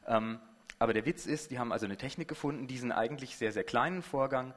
Ähm, 0.07 0.39
aber 0.79 0.93
der 0.93 1.05
Witz 1.05 1.25
ist, 1.25 1.51
die 1.51 1.59
haben 1.59 1.71
also 1.71 1.85
eine 1.85 1.97
Technik 1.97 2.27
gefunden, 2.27 2.67
diesen 2.67 2.91
eigentlich 2.91 3.37
sehr, 3.37 3.51
sehr 3.51 3.63
kleinen 3.63 4.01
Vorgang 4.01 4.53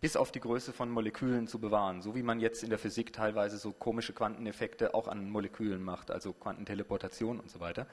bis 0.00 0.16
auf 0.16 0.32
die 0.32 0.40
Größe 0.40 0.72
von 0.72 0.90
Molekülen 0.90 1.46
zu 1.46 1.58
bewahren, 1.58 2.02
so 2.02 2.14
wie 2.14 2.22
man 2.22 2.40
jetzt 2.40 2.62
in 2.62 2.70
der 2.70 2.78
Physik 2.78 3.12
teilweise 3.12 3.58
so 3.58 3.72
komische 3.72 4.12
Quanteneffekte 4.12 4.94
auch 4.94 5.08
an 5.08 5.28
Molekülen 5.28 5.82
macht, 5.82 6.10
also 6.10 6.32
Quantenteleportation 6.32 7.40
und 7.40 7.50
so 7.50 7.60
weiter. 7.60 7.86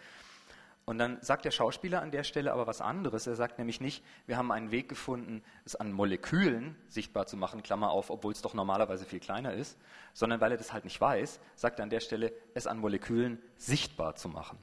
Und 0.85 0.99
dann 0.99 1.17
sagt 1.21 1.45
der 1.45 1.51
Schauspieler 1.51 2.03
an 2.03 2.11
der 2.11 2.23
Stelle 2.23 2.53
aber 2.53 2.67
was 2.67 2.79
anderes. 2.79 3.25
Er 3.25 3.35
sagt 3.35 3.57
nämlich 3.57 3.81
nicht, 3.81 4.03
wir 4.27 4.37
haben 4.37 4.51
einen 4.51 4.69
Weg 4.69 4.87
gefunden, 4.87 5.43
es 5.65 5.75
an 5.75 5.91
Molekülen 5.91 6.75
sichtbar 6.89 7.25
zu 7.25 7.37
machen, 7.37 7.63
Klammer 7.63 7.89
auf, 7.89 8.11
obwohl 8.11 8.33
es 8.33 8.43
doch 8.43 8.53
normalerweise 8.53 9.03
viel 9.05 9.19
kleiner 9.19 9.53
ist, 9.55 9.79
sondern 10.13 10.39
weil 10.41 10.51
er 10.51 10.57
das 10.57 10.73
halt 10.73 10.83
nicht 10.83 11.01
weiß, 11.01 11.39
sagt 11.55 11.79
er 11.79 11.83
an 11.83 11.89
der 11.89 12.01
Stelle, 12.01 12.31
es 12.53 12.67
an 12.67 12.77
Molekülen 12.77 13.41
sichtbar 13.57 14.15
zu 14.15 14.29
machen. 14.29 14.59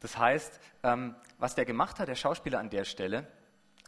Das 0.00 0.16
heißt, 0.16 0.60
ähm, 0.82 1.14
was 1.38 1.54
der 1.54 1.66
gemacht 1.66 1.98
hat, 1.98 2.08
der 2.08 2.14
Schauspieler 2.14 2.58
an 2.58 2.70
der 2.70 2.84
Stelle, 2.84 3.26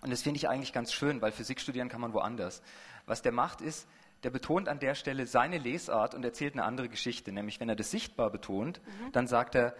und 0.06 0.12
das 0.12 0.22
finde 0.22 0.38
ich 0.38 0.48
eigentlich 0.48 0.72
ganz 0.72 0.92
schön, 0.92 1.20
weil 1.20 1.32
Physik 1.32 1.58
studieren 1.58 1.88
kann 1.88 2.00
man 2.00 2.12
woanders. 2.12 2.62
Was 3.06 3.22
der 3.22 3.32
macht 3.32 3.60
ist, 3.60 3.88
der 4.22 4.30
betont 4.30 4.68
an 4.68 4.78
der 4.78 4.94
Stelle 4.94 5.26
seine 5.26 5.58
Lesart 5.58 6.14
und 6.14 6.24
erzählt 6.24 6.54
eine 6.54 6.62
andere 6.62 6.88
Geschichte. 6.88 7.32
Nämlich, 7.32 7.58
wenn 7.58 7.68
er 7.68 7.74
das 7.74 7.90
sichtbar 7.90 8.30
betont, 8.30 8.80
mhm. 8.86 9.10
dann 9.10 9.26
sagt 9.26 9.56
er, 9.56 9.74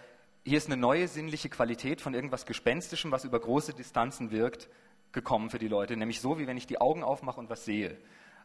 hier 0.45 0.59
ist 0.59 0.67
eine 0.67 0.77
neue 0.77 1.07
sinnliche 1.07 1.49
Qualität 1.49 2.01
von 2.01 2.13
irgendwas 2.13 2.45
Gespenstischem, 2.45 3.13
was 3.13 3.25
über 3.25 3.39
große 3.39 3.73
Distanzen 3.73 4.33
wirkt, 4.33 4.69
gekommen 5.13 5.49
für 5.49 5.61
die 5.61 5.69
Leute. 5.69 5.97
Nämlich 5.97 6.21
so, 6.21 6.41
wie 6.41 6.49
wenn 6.49 6.57
ich 6.57 6.67
die 6.67 6.81
Augen 6.81 7.05
aufmache 7.05 7.39
und 7.39 7.49
was 7.49 7.65
sehe. 7.65 7.97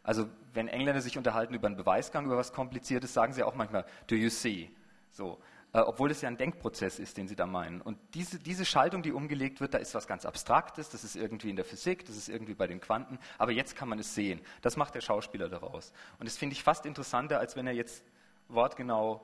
Also, 0.04 0.28
wenn 0.52 0.68
Engländer 0.68 1.00
sich 1.00 1.18
unterhalten 1.18 1.52
über 1.52 1.66
einen 1.66 1.76
Beweisgang, 1.76 2.26
über 2.26 2.36
was 2.36 2.52
Kompliziertes, 2.52 3.12
sagen 3.12 3.32
sie 3.32 3.42
auch 3.42 3.56
manchmal, 3.56 3.86
do 4.06 4.14
you 4.14 4.28
see? 4.28 4.70
So 5.10 5.40
äh, 5.72 5.80
obwohl 5.80 6.10
es 6.10 6.20
ja 6.20 6.28
ein 6.28 6.36
Denkprozess 6.36 6.98
ist, 6.98 7.16
den 7.16 7.28
Sie 7.28 7.36
da 7.36 7.46
meinen. 7.46 7.80
Und 7.80 7.98
diese, 8.14 8.38
diese 8.38 8.64
Schaltung, 8.64 9.02
die 9.02 9.12
umgelegt 9.12 9.60
wird, 9.60 9.74
da 9.74 9.78
ist 9.78 9.94
was 9.94 10.06
ganz 10.06 10.26
Abstraktes, 10.26 10.90
das 10.90 11.04
ist 11.04 11.16
irgendwie 11.16 11.50
in 11.50 11.56
der 11.56 11.64
Physik, 11.64 12.04
das 12.04 12.16
ist 12.16 12.28
irgendwie 12.28 12.54
bei 12.54 12.66
den 12.66 12.80
Quanten, 12.80 13.18
aber 13.38 13.52
jetzt 13.52 13.76
kann 13.76 13.88
man 13.88 13.98
es 13.98 14.14
sehen. 14.14 14.40
Das 14.60 14.76
macht 14.76 14.94
der 14.94 15.00
Schauspieler 15.00 15.48
daraus. 15.48 15.92
Und 16.18 16.26
das 16.26 16.36
finde 16.36 16.54
ich 16.54 16.62
fast 16.62 16.84
interessanter, 16.84 17.38
als 17.38 17.56
wenn 17.56 17.66
er 17.66 17.72
jetzt 17.72 18.04
wortgenau 18.48 19.20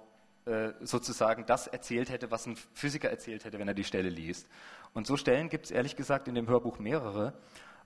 äh, 0.47 0.73
sozusagen 0.81 1.45
das 1.45 1.67
erzählt 1.67 2.09
hätte, 2.09 2.31
was 2.31 2.47
ein 2.47 2.57
Physiker 2.73 3.11
erzählt 3.11 3.45
hätte, 3.45 3.59
wenn 3.59 3.69
er 3.69 3.75
die 3.75 3.85
Stelle 3.85 4.09
liest. 4.09 4.49
Und 4.95 5.07
so 5.07 5.19
Stellen 5.19 5.51
gibt 5.51 5.67
es 5.67 5.71
ehrlich 5.71 5.97
gesagt 5.97 6.29
in 6.29 6.35
dem 6.35 6.49
Hörbuch 6.49 6.79
mehrere. 6.79 7.35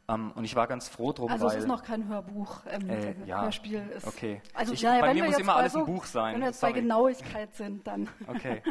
Um, 0.09 0.14
ähm, 0.14 0.32
und 0.32 0.44
ich 0.44 0.56
war 0.56 0.66
ganz 0.66 0.88
froh 0.88 1.12
drum, 1.12 1.30
also 1.30 1.44
weil... 1.44 1.50
Also 1.50 1.59
es 1.59 1.64
ist 1.64 1.68
noch 1.68 1.85
kein 1.85 2.09
Hörbuch, 2.09 2.62
ähm, 2.68 2.90
äh, 2.90 3.14
ja, 3.25 3.42
Hörspiel 3.42 3.82
ist... 3.97 4.06
Okay. 4.06 4.42
Also, 4.52 4.73
ich, 4.73 4.82
ja, 4.82 5.00
bei 5.00 5.14
mir 5.14 5.25
muss 5.25 5.38
immer 5.38 5.56
alles 5.56 5.76
ein 5.76 5.85
Buch 5.85 6.04
sein. 6.04 6.35
Wenn 6.35 6.40
wir 6.40 6.49
jetzt 6.49 6.61
Sorry. 6.61 6.73
bei 6.73 6.80
Genauigkeit 6.80 7.54
sind, 7.54 7.87
dann... 7.87 8.09
Okay. 8.26 8.62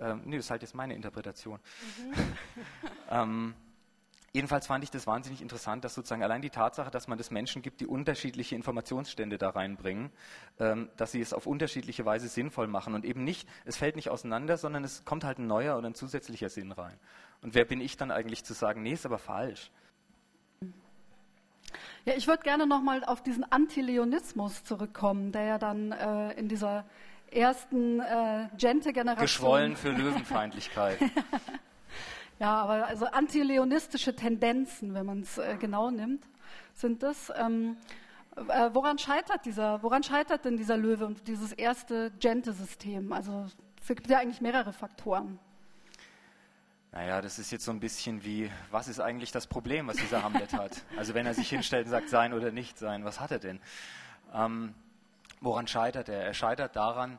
ähm, 0.00 0.22
nee, 0.24 0.36
das 0.36 0.46
ist 0.46 0.50
halt 0.50 0.62
jetzt 0.62 0.74
meine 0.74 0.94
Interpretation. 0.94 1.60
Mhm. 2.04 2.14
ähm, 3.10 3.54
Jedenfalls 4.36 4.66
fand 4.66 4.84
ich 4.84 4.90
das 4.90 5.06
wahnsinnig 5.06 5.40
interessant, 5.40 5.82
dass 5.82 5.94
sozusagen 5.94 6.22
allein 6.22 6.42
die 6.42 6.50
Tatsache, 6.50 6.90
dass 6.90 7.08
man 7.08 7.18
es 7.18 7.30
Menschen 7.30 7.62
gibt, 7.62 7.80
die 7.80 7.86
unterschiedliche 7.86 8.54
Informationsstände 8.54 9.38
da 9.38 9.48
reinbringen, 9.48 10.10
ähm, 10.60 10.90
dass 10.98 11.12
sie 11.12 11.22
es 11.22 11.32
auf 11.32 11.46
unterschiedliche 11.46 12.04
Weise 12.04 12.28
sinnvoll 12.28 12.66
machen 12.66 12.92
und 12.92 13.06
eben 13.06 13.24
nicht, 13.24 13.48
es 13.64 13.78
fällt 13.78 13.96
nicht 13.96 14.10
auseinander, 14.10 14.58
sondern 14.58 14.84
es 14.84 15.06
kommt 15.06 15.24
halt 15.24 15.38
ein 15.38 15.46
neuer 15.46 15.78
oder 15.78 15.88
ein 15.88 15.94
zusätzlicher 15.94 16.50
Sinn 16.50 16.70
rein. 16.72 16.98
Und 17.40 17.54
wer 17.54 17.64
bin 17.64 17.80
ich 17.80 17.96
dann 17.96 18.10
eigentlich 18.10 18.44
zu 18.44 18.52
sagen, 18.52 18.82
nee, 18.82 18.92
ist 18.92 19.06
aber 19.06 19.16
falsch? 19.16 19.70
Ja, 22.06 22.14
ich 22.16 22.28
würde 22.28 22.44
gerne 22.44 22.68
nochmal 22.68 23.02
auf 23.04 23.20
diesen 23.20 23.50
Antileonismus 23.50 24.62
zurückkommen, 24.62 25.32
der 25.32 25.42
ja 25.42 25.58
dann 25.58 25.90
äh, 25.90 26.32
in 26.34 26.48
dieser 26.48 26.84
ersten 27.32 27.98
äh, 27.98 28.48
Gente-Generation. 28.56 29.26
Geschwollen 29.26 29.76
für 29.76 29.90
Löwenfeindlichkeit. 29.92 30.98
Ja, 32.38 32.56
aber 32.56 32.86
also 32.86 33.06
antileonistische 33.06 34.14
Tendenzen, 34.14 34.92
wenn 34.92 35.06
man 35.06 35.20
es 35.20 35.38
äh, 35.38 35.56
genau 35.58 35.90
nimmt, 35.90 36.22
sind 36.74 37.02
das. 37.02 37.32
Ähm, 37.34 37.78
äh, 38.36 38.68
woran 38.74 38.98
scheitert 38.98 39.46
dieser, 39.46 39.82
woran 39.82 40.02
scheitert 40.02 40.44
denn 40.44 40.58
dieser 40.58 40.76
Löwe 40.76 41.06
und 41.06 41.26
dieses 41.28 41.52
erste 41.54 42.10
Gente-System? 42.20 43.10
Also 43.10 43.46
es 43.80 43.86
gibt 43.86 44.06
ja 44.08 44.18
eigentlich 44.18 44.42
mehrere 44.42 44.74
Faktoren. 44.74 45.38
Naja, 46.96 47.20
das 47.20 47.38
ist 47.38 47.50
jetzt 47.50 47.66
so 47.66 47.72
ein 47.72 47.78
bisschen 47.78 48.24
wie, 48.24 48.50
was 48.70 48.88
ist 48.88 49.00
eigentlich 49.00 49.30
das 49.30 49.46
Problem, 49.46 49.86
was 49.86 49.98
dieser 49.98 50.22
Hamlet 50.22 50.54
hat? 50.54 50.82
Also 50.96 51.12
wenn 51.12 51.26
er 51.26 51.34
sich 51.34 51.50
hinstellt 51.50 51.84
und 51.84 51.90
sagt, 51.90 52.08
sein 52.08 52.32
oder 52.32 52.52
nicht 52.52 52.78
sein, 52.78 53.04
was 53.04 53.20
hat 53.20 53.30
er 53.30 53.38
denn? 53.38 53.60
Ähm, 54.32 54.74
woran 55.42 55.66
scheitert 55.66 56.08
er? 56.08 56.24
Er 56.24 56.32
scheitert 56.32 56.74
daran, 56.74 57.18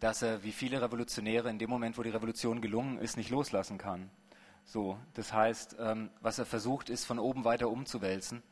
dass 0.00 0.22
er, 0.22 0.42
wie 0.44 0.50
viele 0.50 0.80
Revolutionäre, 0.80 1.50
in 1.50 1.58
dem 1.58 1.68
Moment, 1.68 1.98
wo 1.98 2.02
die 2.02 2.08
Revolution 2.08 2.62
gelungen 2.62 2.96
ist, 2.96 3.18
nicht 3.18 3.28
loslassen 3.28 3.76
kann. 3.76 4.08
So, 4.64 4.96
das 5.12 5.30
heißt, 5.30 5.76
ähm, 5.78 6.08
was 6.22 6.38
er 6.38 6.46
versucht, 6.46 6.88
ist 6.88 7.04
von 7.04 7.18
oben 7.18 7.44
weiter 7.44 7.68
umzuwälzen. 7.68 8.42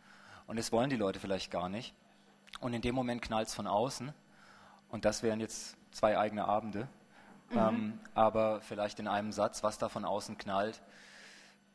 Und 0.47 0.59
das 0.59 0.73
wollen 0.73 0.91
die 0.91 0.97
Leute 0.97 1.21
vielleicht 1.21 1.51
gar 1.51 1.71
nicht. 1.71 1.95
Und 2.61 2.75
in 2.75 2.83
dem 2.83 2.95
Moment 2.95 3.23
knallt 3.23 3.49
es 3.49 3.55
von 3.55 3.67
außen. 3.67 4.13
Und 4.91 5.07
das 5.07 5.23
wären 5.23 5.41
jetzt 5.41 5.79
zwei 5.91 6.19
eigene 6.19 6.45
Abende. 6.45 6.87
Mhm. 7.51 7.59
Ähm, 7.59 8.01
aber 8.15 8.61
vielleicht 8.61 8.99
in 8.99 9.09
einem 9.09 9.33
Satz, 9.33 9.63
was 9.63 9.79
da 9.79 9.89
von 9.89 10.05
außen 10.05 10.39
knallt. 10.39 10.81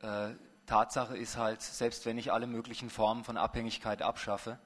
Äh, 0.01 0.29
Tatsache 0.65 1.15
ist 1.15 1.37
halt, 1.37 1.61
selbst 1.61 2.05
wenn 2.05 2.17
ich 2.17 2.33
alle 2.33 2.47
möglichen 2.47 2.89
Formen 2.89 3.23
von 3.23 3.37
Abhängigkeit 3.37 4.01
abschaffe, 4.01 4.57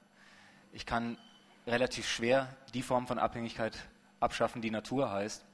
ich 0.72 0.86
kann 0.86 1.18
relativ 1.66 2.08
schwer 2.08 2.48
die 2.72 2.82
Form 2.82 3.06
von 3.06 3.18
Abhängigkeit 3.18 3.76
abschaffen, 4.18 4.62
die 4.62 4.70
Natur 4.70 5.10
heißt. 5.10 5.44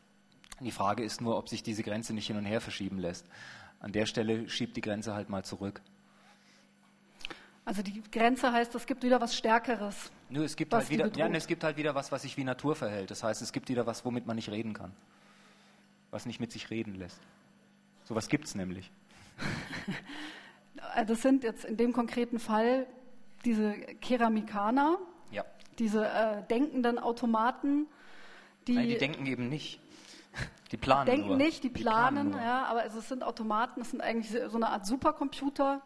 Die 0.60 0.70
Frage 0.70 1.02
ist 1.02 1.20
nur, 1.20 1.36
ob 1.36 1.48
sich 1.48 1.62
diese 1.62 1.82
Grenze 1.82 2.14
nicht 2.14 2.28
hin 2.28 2.36
und 2.36 2.44
her 2.44 2.60
verschieben 2.60 2.98
lässt 2.98 3.26
an 3.80 3.92
der 3.92 4.06
Stelle 4.06 4.48
schiebt 4.48 4.76
die 4.76 4.80
Grenze 4.80 5.14
halt 5.14 5.28
mal 5.28 5.44
zurück. 5.44 5.80
Also 7.64 7.82
die 7.82 8.02
Grenze 8.12 8.52
heißt, 8.52 8.74
es 8.76 8.86
gibt 8.86 9.02
wieder 9.02 9.20
was 9.20 9.36
Stärkeres. 9.36 10.10
Nö, 10.28 10.44
es 10.44 10.54
gibt, 10.54 10.72
halt 10.72 10.88
wieder, 10.88 11.10
ja, 11.16 11.26
es 11.28 11.48
gibt 11.48 11.64
halt 11.64 11.76
wieder 11.76 11.94
was, 11.94 12.12
was 12.12 12.22
sich 12.22 12.36
wie 12.36 12.44
Natur 12.44 12.76
verhält. 12.76 13.10
Das 13.10 13.24
heißt, 13.24 13.42
es 13.42 13.52
gibt 13.52 13.68
wieder 13.68 13.86
was, 13.86 14.04
womit 14.04 14.26
man 14.26 14.36
nicht 14.36 14.50
reden 14.50 14.72
kann. 14.72 14.92
Was 16.16 16.24
nicht 16.24 16.40
mit 16.40 16.50
sich 16.50 16.70
reden 16.70 16.94
lässt. 16.94 17.20
So 18.04 18.14
was 18.14 18.28
gibt 18.28 18.46
es 18.46 18.54
nämlich. 18.54 18.90
das 21.06 21.20
sind 21.20 21.44
jetzt 21.44 21.66
in 21.66 21.76
dem 21.76 21.92
konkreten 21.92 22.38
Fall 22.38 22.86
diese 23.44 23.72
Keramikaner, 24.00 24.96
ja. 25.30 25.44
diese 25.78 26.06
äh, 26.08 26.42
denkenden 26.48 26.98
Automaten, 26.98 27.86
die. 28.66 28.76
Nein, 28.76 28.88
die 28.88 28.96
denken 28.96 29.26
eben 29.26 29.50
nicht. 29.50 29.78
Die 30.72 30.78
planen 30.78 31.04
denken 31.04 31.28
nur. 31.28 31.36
nicht, 31.36 31.62
die 31.64 31.68
planen, 31.68 32.28
die 32.28 32.30
planen 32.30 32.46
ja, 32.46 32.64
aber 32.64 32.86
es 32.86 32.94
sind 33.10 33.22
Automaten, 33.22 33.82
es 33.82 33.90
sind 33.90 34.00
eigentlich 34.00 34.30
so 34.48 34.56
eine 34.56 34.70
Art 34.70 34.86
Supercomputer, 34.86 35.82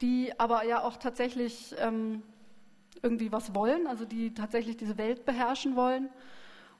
die 0.00 0.32
aber 0.40 0.64
ja 0.64 0.82
auch 0.82 0.96
tatsächlich 0.96 1.74
ähm, 1.76 2.22
irgendwie 3.02 3.32
was 3.32 3.54
wollen, 3.54 3.86
also 3.86 4.06
die 4.06 4.32
tatsächlich 4.32 4.78
diese 4.78 4.96
Welt 4.96 5.26
beherrschen 5.26 5.76
wollen. 5.76 6.08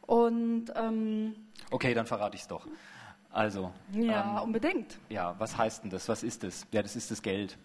Und 0.09 0.73
ähm, 0.75 1.35
okay, 1.71 1.93
dann 1.93 2.07
verrate 2.07 2.35
ich 2.35 2.41
es 2.41 2.49
doch. 2.49 2.67
Also 3.31 3.71
ja, 3.93 4.39
ähm, 4.39 4.43
unbedingt. 4.45 4.99
Ja, 5.11 5.35
was 5.39 5.59
heißt 5.59 5.85
denn 5.85 5.91
das? 5.91 6.09
Was 6.09 6.23
ist 6.23 6.45
das? 6.45 6.67
Ja, 6.73 6.81
das 6.81 6.97
ist 6.97 7.11
das 7.11 7.21
Geld. 7.21 7.59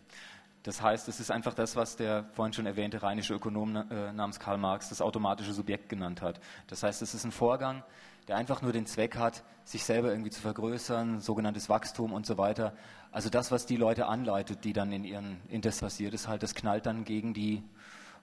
Das 0.63 0.81
heißt, 0.81 1.07
es 1.07 1.21
ist 1.21 1.31
einfach 1.31 1.53
das, 1.53 1.77
was 1.77 1.95
der 1.95 2.25
vorhin 2.33 2.51
schon 2.51 2.65
erwähnte 2.65 3.01
rheinische 3.01 3.33
Ökonom 3.33 3.77
äh, 3.89 4.11
namens 4.11 4.41
Karl 4.41 4.57
Marx 4.57 4.89
das 4.89 5.01
automatische 5.01 5.53
Subjekt 5.53 5.87
genannt 5.87 6.21
hat. 6.21 6.41
Das 6.67 6.83
heißt, 6.83 7.01
es 7.01 7.13
ist 7.13 7.23
ein 7.23 7.31
Vorgang, 7.31 7.81
der 8.27 8.35
einfach 8.35 8.61
nur 8.61 8.73
den 8.73 8.87
Zweck 8.87 9.15
hat, 9.15 9.43
sich 9.63 9.85
selber 9.85 10.09
irgendwie 10.09 10.29
zu 10.29 10.41
vergrößern, 10.41 11.21
sogenanntes 11.21 11.69
Wachstum 11.69 12.11
und 12.11 12.25
so 12.25 12.37
weiter. 12.37 12.73
Also 13.13 13.29
das, 13.29 13.51
was 13.51 13.65
die 13.65 13.77
Leute 13.77 14.07
anleitet, 14.07 14.65
die 14.65 14.73
dann 14.73 14.91
in 14.91 15.05
ihren 15.05 15.39
Inters 15.47 15.79
passiert 15.79 16.13
ist, 16.13 16.27
halt, 16.27 16.43
das 16.43 16.55
knallt 16.55 16.85
dann 16.85 17.05
gegen 17.05 17.33
die 17.33 17.63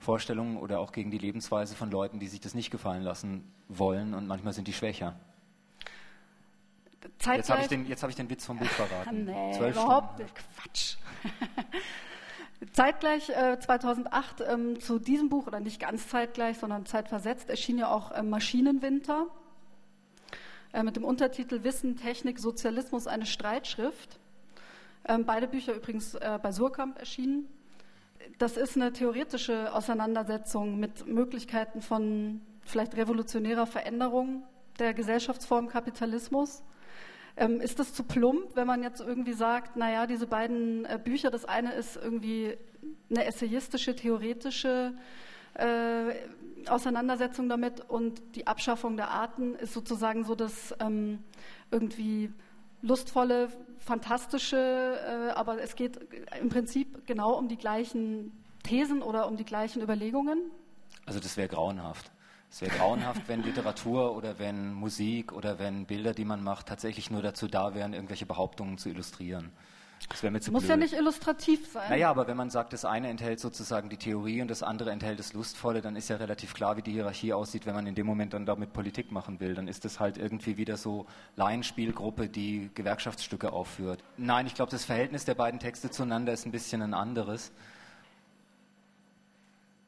Vorstellungen 0.01 0.57
oder 0.57 0.81
auch 0.81 0.93
gegen 0.93 1.11
die 1.11 1.19
Lebensweise 1.19 1.77
von 1.77 1.91
Leuten, 1.91 2.19
die 2.19 2.27
sich 2.27 2.41
das 2.41 2.55
nicht 2.55 2.71
gefallen 2.71 3.03
lassen 3.03 3.45
wollen 3.69 4.15
und 4.15 4.27
manchmal 4.27 4.55
sind 4.55 4.67
die 4.67 4.73
schwächer. 4.73 5.15
Zeitgleich 7.19 7.37
jetzt 7.37 7.51
habe 7.51 7.63
ich, 7.63 7.69
den, 7.69 7.87
hab 7.87 8.11
ich 8.11 8.17
den 8.17 8.31
Witz 8.31 8.47
vom 8.47 8.59
Buch 8.59 8.67
verraten. 8.67 9.25
nee, 9.25 9.53
Zwölf 9.53 9.77
überhaupt 9.77 10.19
nicht. 10.19 10.35
Quatsch. 10.35 10.97
Zeitgleich 12.73 13.29
äh, 13.31 13.59
2008 13.59 14.43
ähm, 14.47 14.81
zu 14.81 14.99
diesem 14.99 15.29
Buch, 15.29 15.47
oder 15.47 15.61
nicht 15.61 15.81
ganz 15.81 16.09
zeitgleich, 16.09 16.59
sondern 16.59 16.87
zeitversetzt, 16.87 17.49
erschien 17.49 17.79
ja 17.79 17.91
auch 17.91 18.11
äh, 18.13 18.23
Maschinenwinter 18.23 19.27
äh, 20.73 20.83
mit 20.83 20.97
dem 20.97 21.05
Untertitel 21.05 21.63
Wissen, 21.63 21.97
Technik, 21.97 22.39
Sozialismus, 22.39 23.07
eine 23.07 23.27
Streitschrift. 23.27 24.19
Ähm, 25.07 25.25
beide 25.25 25.47
Bücher 25.47 25.75
übrigens 25.75 26.15
äh, 26.15 26.39
bei 26.43 26.53
Surkamp 26.53 26.99
erschienen. 26.99 27.49
Das 28.39 28.57
ist 28.57 28.77
eine 28.77 28.93
theoretische 28.93 29.73
Auseinandersetzung 29.75 30.79
mit 30.79 31.07
Möglichkeiten 31.07 31.83
von 31.83 32.41
vielleicht 32.63 32.97
revolutionärer 32.97 33.67
Veränderung 33.67 34.45
der 34.79 34.95
Gesellschaftsform 34.95 35.69
Kapitalismus. 35.69 36.63
Ähm, 37.37 37.61
ist 37.61 37.79
das 37.79 37.95
zu 37.95 38.03
plump, 38.03 38.57
wenn 38.57 38.67
man 38.67 38.83
jetzt 38.83 39.01
irgendwie 39.01 39.33
sagt, 39.33 39.77
naja, 39.77 40.07
diese 40.07 40.27
beiden 40.27 40.85
äh, 40.85 40.99
Bücher, 41.03 41.31
das 41.31 41.45
eine 41.45 41.73
ist 41.75 41.97
irgendwie 41.97 42.57
eine 43.09 43.25
essayistische, 43.25 43.95
theoretische 43.95 44.95
äh, 45.55 46.13
Auseinandersetzung 46.69 47.49
damit 47.49 47.89
und 47.89 48.21
die 48.35 48.47
Abschaffung 48.47 48.97
der 48.97 49.11
Arten 49.11 49.55
ist 49.55 49.73
sozusagen 49.73 50.25
so 50.25 50.35
das 50.35 50.75
ähm, 50.81 51.21
irgendwie 51.71 52.33
lustvolle, 52.83 53.49
fantastische, 53.79 54.57
äh, 54.57 55.31
aber 55.31 55.61
es 55.63 55.77
geht 55.77 55.99
im 56.41 56.49
Prinzip 56.49 57.07
genau 57.07 57.33
um 57.33 57.49
die 57.49 57.57
gleichen 57.57 58.33
Thesen 58.63 59.03
oder 59.03 59.27
um 59.27 59.37
die 59.37 59.45
gleichen 59.45 59.83
Überlegungen. 59.83 60.51
Also 61.07 61.21
das 61.21 61.37
wäre 61.37 61.49
grauenhaft. 61.49 62.11
Es 62.51 62.61
wäre 62.61 62.77
grauenhaft, 62.77 63.29
wenn 63.29 63.43
Literatur 63.43 64.17
oder 64.17 64.39
wenn 64.39 64.75
Musik 64.75 65.33
oder 65.33 65.59
wenn 65.59 65.87
Bilder, 65.87 66.15
die 66.15 66.25
man 66.25 66.43
macht, 66.43 66.67
tatsächlich 66.67 67.11
nur 67.11 67.23
dazu 67.23 67.47
da 67.47 67.75
wären, 67.75 67.95
irgendwelche 67.95 68.27
Behauptungen 68.27 68.77
zu 68.77 68.89
illustrieren. 68.89 69.53
Das 70.09 70.23
wäre 70.23 70.33
mir 70.33 70.41
zu 70.41 70.51
Muss 70.51 70.63
blöd. 70.63 70.71
ja 70.71 70.77
nicht 70.77 70.95
illustrativ 70.95 71.71
sein. 71.73 71.89
Naja, 71.91 72.11
aber 72.11 72.27
wenn 72.27 72.37
man 72.37 72.51
sagt, 72.51 72.73
das 72.73 72.85
eine 72.85 73.09
enthält 73.09 73.39
sozusagen 73.39 73.91
die 73.91 73.97
Theorie 73.97 74.41
und 74.43 74.49
das 74.49 74.63
andere 74.63 74.91
enthält 74.91 75.19
das 75.19 75.33
Lustvolle, 75.33 75.83
dann 75.83 75.95
ist 75.95 76.09
ja 76.09 76.17
relativ 76.17 76.55
klar, 76.55 76.77
wie 76.77 76.83
die 76.83 76.93
Hierarchie 76.93 77.33
aussieht, 77.33 77.67
wenn 77.67 77.75
man 77.75 77.87
in 77.87 77.95
dem 77.95 78.07
Moment 78.07 78.33
dann 78.33 78.47
damit 78.47 78.73
Politik 78.73 79.13
machen 79.13 79.41
will. 79.41 79.55
Dann 79.55 79.69
ist 79.69 79.85
das 79.85 80.01
halt 80.01 80.17
irgendwie 80.17 80.57
wieder 80.57 80.77
so 80.77 81.07
Laienspielgruppe, 81.37 82.29
die 82.29 82.71
Gewerkschaftsstücke 82.75 83.53
aufführt. 83.53 84.03
Nein, 84.17 84.47
ich 84.47 84.55
glaube, 84.55 84.71
das 84.71 84.85
Verhältnis 84.85 85.25
der 85.27 85.35
beiden 85.35 85.61
Texte 85.61 85.91
zueinander 85.91 86.33
ist 86.33 86.47
ein 86.47 86.53
bisschen 86.53 86.83
ein 86.83 86.95
anderes. 86.95 87.53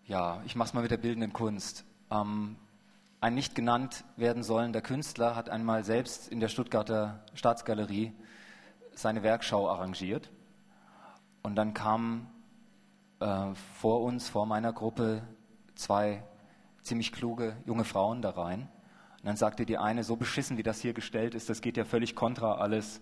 Ja, 0.06 0.42
ich 0.44 0.56
mache 0.56 0.68
es 0.68 0.74
mal 0.74 0.82
mit 0.82 0.90
der 0.90 0.98
bildenden 0.98 1.32
Kunst. 1.32 1.84
Ähm, 2.10 2.56
ein 3.20 3.34
nicht 3.34 3.54
genannt 3.54 4.04
werden 4.16 4.42
sollender 4.42 4.82
Künstler 4.82 5.36
hat 5.36 5.48
einmal 5.48 5.84
selbst 5.84 6.28
in 6.28 6.40
der 6.40 6.48
Stuttgarter 6.48 7.20
Staatsgalerie 7.34 8.12
seine 8.94 9.22
Werkschau 9.22 9.68
arrangiert. 9.68 10.30
Und 11.42 11.56
dann 11.56 11.74
kamen 11.74 12.28
äh, 13.20 13.54
vor 13.80 14.02
uns, 14.02 14.28
vor 14.28 14.46
meiner 14.46 14.72
Gruppe, 14.72 15.22
zwei 15.74 16.22
ziemlich 16.82 17.12
kluge 17.12 17.56
junge 17.66 17.84
Frauen 17.84 18.22
da 18.22 18.30
rein. 18.30 18.68
Und 19.18 19.26
dann 19.26 19.36
sagte 19.36 19.64
die 19.66 19.78
eine, 19.78 20.04
so 20.04 20.16
beschissen 20.16 20.58
wie 20.58 20.62
das 20.62 20.80
hier 20.80 20.92
gestellt 20.92 21.34
ist, 21.34 21.48
das 21.48 21.60
geht 21.60 21.76
ja 21.76 21.84
völlig 21.84 22.14
kontra 22.14 22.56
alles, 22.56 22.98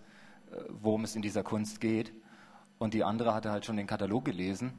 äh, 0.51 0.57
worum 0.69 1.05
es 1.05 1.17
in 1.17 1.23
dieser 1.23 1.43
Kunst 1.43 1.81
geht. 1.81 2.13
Und 2.79 2.95
die 2.95 3.05
andere 3.05 3.35
hatte 3.35 3.51
halt 3.51 3.65
schon 3.65 3.77
den 3.77 3.87
Katalog 3.87 4.25
gelesen 4.25 4.79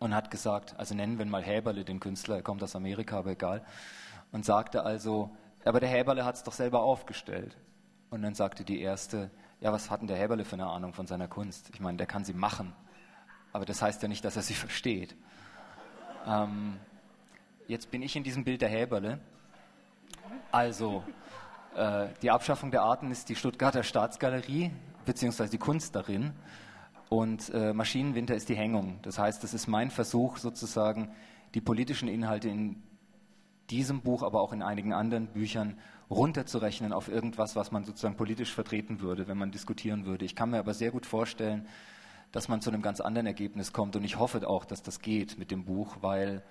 und 0.00 0.14
hat 0.14 0.30
gesagt, 0.30 0.78
also 0.78 0.94
nennen 0.94 1.18
wir 1.18 1.24
mal 1.26 1.42
Häberle, 1.42 1.84
den 1.84 2.00
Künstler, 2.00 2.36
er 2.36 2.42
kommt 2.42 2.62
aus 2.62 2.74
Amerika, 2.74 3.18
aber 3.18 3.30
egal, 3.30 3.64
und 4.32 4.44
sagte 4.44 4.84
also, 4.84 5.30
aber 5.64 5.80
der 5.80 5.88
Häberle 5.88 6.24
hat 6.24 6.34
es 6.34 6.42
doch 6.42 6.52
selber 6.52 6.82
aufgestellt. 6.82 7.56
Und 8.10 8.22
dann 8.22 8.34
sagte 8.34 8.64
die 8.64 8.80
erste, 8.80 9.30
ja, 9.60 9.72
was 9.72 9.90
hat 9.90 10.00
denn 10.00 10.08
der 10.08 10.16
Häberle 10.16 10.44
für 10.44 10.54
eine 10.54 10.66
Ahnung 10.66 10.92
von 10.92 11.06
seiner 11.06 11.28
Kunst? 11.28 11.70
Ich 11.72 11.80
meine, 11.80 11.96
der 11.96 12.06
kann 12.06 12.24
sie 12.24 12.34
machen, 12.34 12.72
aber 13.52 13.64
das 13.64 13.82
heißt 13.82 14.02
ja 14.02 14.08
nicht, 14.08 14.24
dass 14.24 14.36
er 14.36 14.42
sie 14.42 14.54
versteht. 14.54 15.16
Ähm, 16.26 16.78
jetzt 17.68 17.90
bin 17.90 18.02
ich 18.02 18.16
in 18.16 18.24
diesem 18.24 18.44
Bild 18.44 18.62
der 18.62 18.68
Häberle. 18.68 19.20
Also, 20.52 21.04
äh, 21.76 22.08
die 22.22 22.30
Abschaffung 22.30 22.70
der 22.70 22.82
Arten 22.82 23.10
ist 23.10 23.28
die 23.28 23.36
Stuttgarter 23.36 23.82
Staatsgalerie, 23.82 24.70
beziehungsweise 25.04 25.50
die 25.50 25.58
Kunst 25.58 25.94
darin. 25.94 26.32
Und 27.08 27.50
äh, 27.50 27.72
Maschinenwinter 27.72 28.34
ist 28.34 28.48
die 28.48 28.56
Hängung. 28.56 28.98
Das 29.02 29.18
heißt, 29.18 29.42
das 29.42 29.54
ist 29.54 29.66
mein 29.66 29.90
Versuch, 29.90 30.38
sozusagen 30.38 31.10
die 31.54 31.60
politischen 31.60 32.08
Inhalte 32.08 32.48
in 32.48 32.82
diesem 33.70 34.02
Buch, 34.02 34.22
aber 34.22 34.40
auch 34.40 34.52
in 34.52 34.62
einigen 34.62 34.92
anderen 34.92 35.28
Büchern 35.28 35.78
runterzurechnen 36.10 36.92
auf 36.92 37.08
irgendwas, 37.08 37.56
was 37.56 37.72
man 37.72 37.84
sozusagen 37.84 38.16
politisch 38.16 38.52
vertreten 38.52 39.00
würde, 39.00 39.26
wenn 39.26 39.38
man 39.38 39.50
diskutieren 39.50 40.04
würde. 40.06 40.24
Ich 40.24 40.36
kann 40.36 40.50
mir 40.50 40.58
aber 40.58 40.74
sehr 40.74 40.90
gut 40.90 41.06
vorstellen, 41.06 41.66
dass 42.32 42.48
man 42.48 42.60
zu 42.60 42.70
einem 42.70 42.82
ganz 42.82 43.00
anderen 43.00 43.26
Ergebnis 43.26 43.72
kommt. 43.72 43.96
Und 43.96 44.04
ich 44.04 44.18
hoffe 44.18 44.46
auch, 44.48 44.64
dass 44.64 44.82
das 44.82 45.00
geht 45.00 45.38
mit 45.38 45.50
dem 45.50 45.64
Buch, 45.64 45.98
weil 46.00 46.42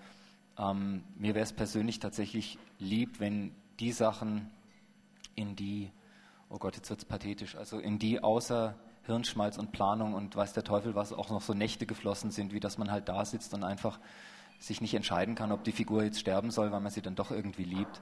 ähm, 0.58 1.04
mir 1.16 1.36
wäre 1.36 1.44
es 1.44 1.54
persönlich 1.54 2.00
tatsächlich 2.00 2.58
lieb, 2.80 3.20
wenn 3.20 3.54
die 3.80 3.92
Sachen, 3.92 4.50
in 5.36 5.56
die, 5.56 5.92
oh 6.50 6.58
Gott, 6.58 6.76
jetzt 6.76 6.90
wird 6.90 7.00
es 7.00 7.06
pathetisch, 7.06 7.56
also 7.56 7.80
in 7.80 8.00
die 8.00 8.24
außer 8.24 8.76
Hirnschmalz 9.06 9.58
und 9.58 9.72
Planung 9.72 10.14
und 10.14 10.36
weiß 10.36 10.54
der 10.54 10.64
Teufel 10.64 10.96
was 10.96 11.12
auch 11.12 11.30
noch 11.30 11.42
so 11.42 11.54
Nächte 11.54 11.86
geflossen 11.86 12.32
sind, 12.32 12.54
wie 12.54 12.60
dass 12.60 12.78
man 12.78 12.92
halt 12.92 13.10
da 13.10 13.26
sitzt 13.26 13.54
und 13.54 13.64
einfach 13.64 14.00
sich 14.60 14.80
nicht 14.80 14.94
entscheiden 14.94 15.36
kann, 15.36 15.52
ob 15.52 15.64
die 15.64 15.74
Figur 15.74 16.04
jetzt 16.04 16.20
sterben 16.20 16.52
soll, 16.52 16.72
weil 16.72 16.80
man 16.80 16.92
sie 16.92 17.02
dann 17.02 17.16
doch 17.16 17.32
irgendwie 17.32 17.66
liebt. 17.66 18.02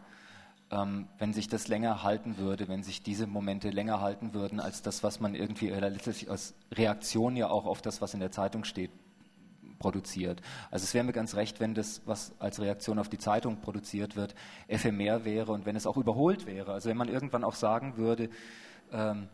Ähm, 0.71 1.07
wenn 1.17 1.33
sich 1.33 1.49
das 1.49 1.67
länger 1.67 2.01
halten 2.01 2.37
würde, 2.37 2.67
wenn 2.69 2.81
sich 2.81 3.03
diese 3.03 3.27
Momente 3.27 3.69
länger 3.69 3.99
halten 3.99 4.33
würden 4.33 4.59
als 4.59 4.81
das, 4.81 5.03
was 5.03 5.19
man 5.19 5.35
irgendwie 5.35 5.69
letztlich 5.69 6.29
als 6.29 6.53
Reaktion 6.71 7.35
ja 7.35 7.49
auch 7.49 7.65
auf 7.65 7.81
das, 7.81 8.01
was 8.01 8.13
in 8.13 8.21
der 8.21 8.31
Zeitung 8.31 8.63
steht, 8.63 8.91
produziert. 9.79 10.41
Also 10.69 10.83
es 10.85 10.93
wäre 10.93 11.03
mir 11.03 11.11
ganz 11.11 11.35
recht, 11.35 11.59
wenn 11.59 11.73
das, 11.73 12.01
was 12.05 12.33
als 12.39 12.61
Reaktion 12.61 12.99
auf 12.99 13.09
die 13.09 13.17
Zeitung 13.17 13.59
produziert 13.59 14.15
wird, 14.15 14.35
ephemer 14.67 15.25
wäre 15.25 15.51
und 15.51 15.65
wenn 15.65 15.75
es 15.75 15.85
auch 15.85 15.97
überholt 15.97 16.45
wäre. 16.45 16.71
Also 16.71 16.89
wenn 16.89 16.97
man 16.97 17.09
irgendwann 17.09 17.43
auch 17.43 17.55
sagen 17.55 17.97
würde, 17.97 18.29
ähm, 18.93 19.27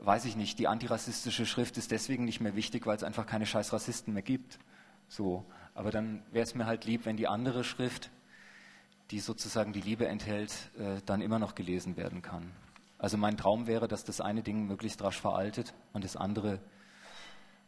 weiß 0.00 0.24
ich 0.24 0.36
nicht, 0.36 0.58
die 0.58 0.68
antirassistische 0.68 1.44
Schrift 1.44 1.76
ist 1.76 1.90
deswegen 1.90 2.24
nicht 2.24 2.40
mehr 2.40 2.54
wichtig, 2.56 2.86
weil 2.86 2.96
es 2.96 3.02
einfach 3.02 3.26
keine 3.26 3.46
scheiß 3.46 3.72
Rassisten 3.72 4.14
mehr 4.14 4.22
gibt. 4.22 4.58
So. 5.08 5.44
Aber 5.74 5.90
dann 5.90 6.22
wäre 6.32 6.44
es 6.44 6.54
mir 6.54 6.66
halt 6.66 6.84
lieb, 6.84 7.04
wenn 7.04 7.16
die 7.16 7.28
andere 7.28 7.64
Schrift, 7.64 8.10
die 9.10 9.20
sozusagen 9.20 9.72
die 9.72 9.80
Liebe 9.80 10.06
enthält, 10.06 10.52
äh, 10.78 11.00
dann 11.06 11.20
immer 11.20 11.38
noch 11.38 11.54
gelesen 11.54 11.96
werden 11.96 12.22
kann. 12.22 12.52
Also 12.98 13.16
mein 13.16 13.36
Traum 13.36 13.66
wäre, 13.66 13.88
dass 13.88 14.04
das 14.04 14.20
eine 14.20 14.42
Ding 14.42 14.66
möglichst 14.66 15.02
rasch 15.02 15.20
veraltet 15.20 15.72
und 15.92 16.04
das 16.04 16.16
andere 16.16 16.60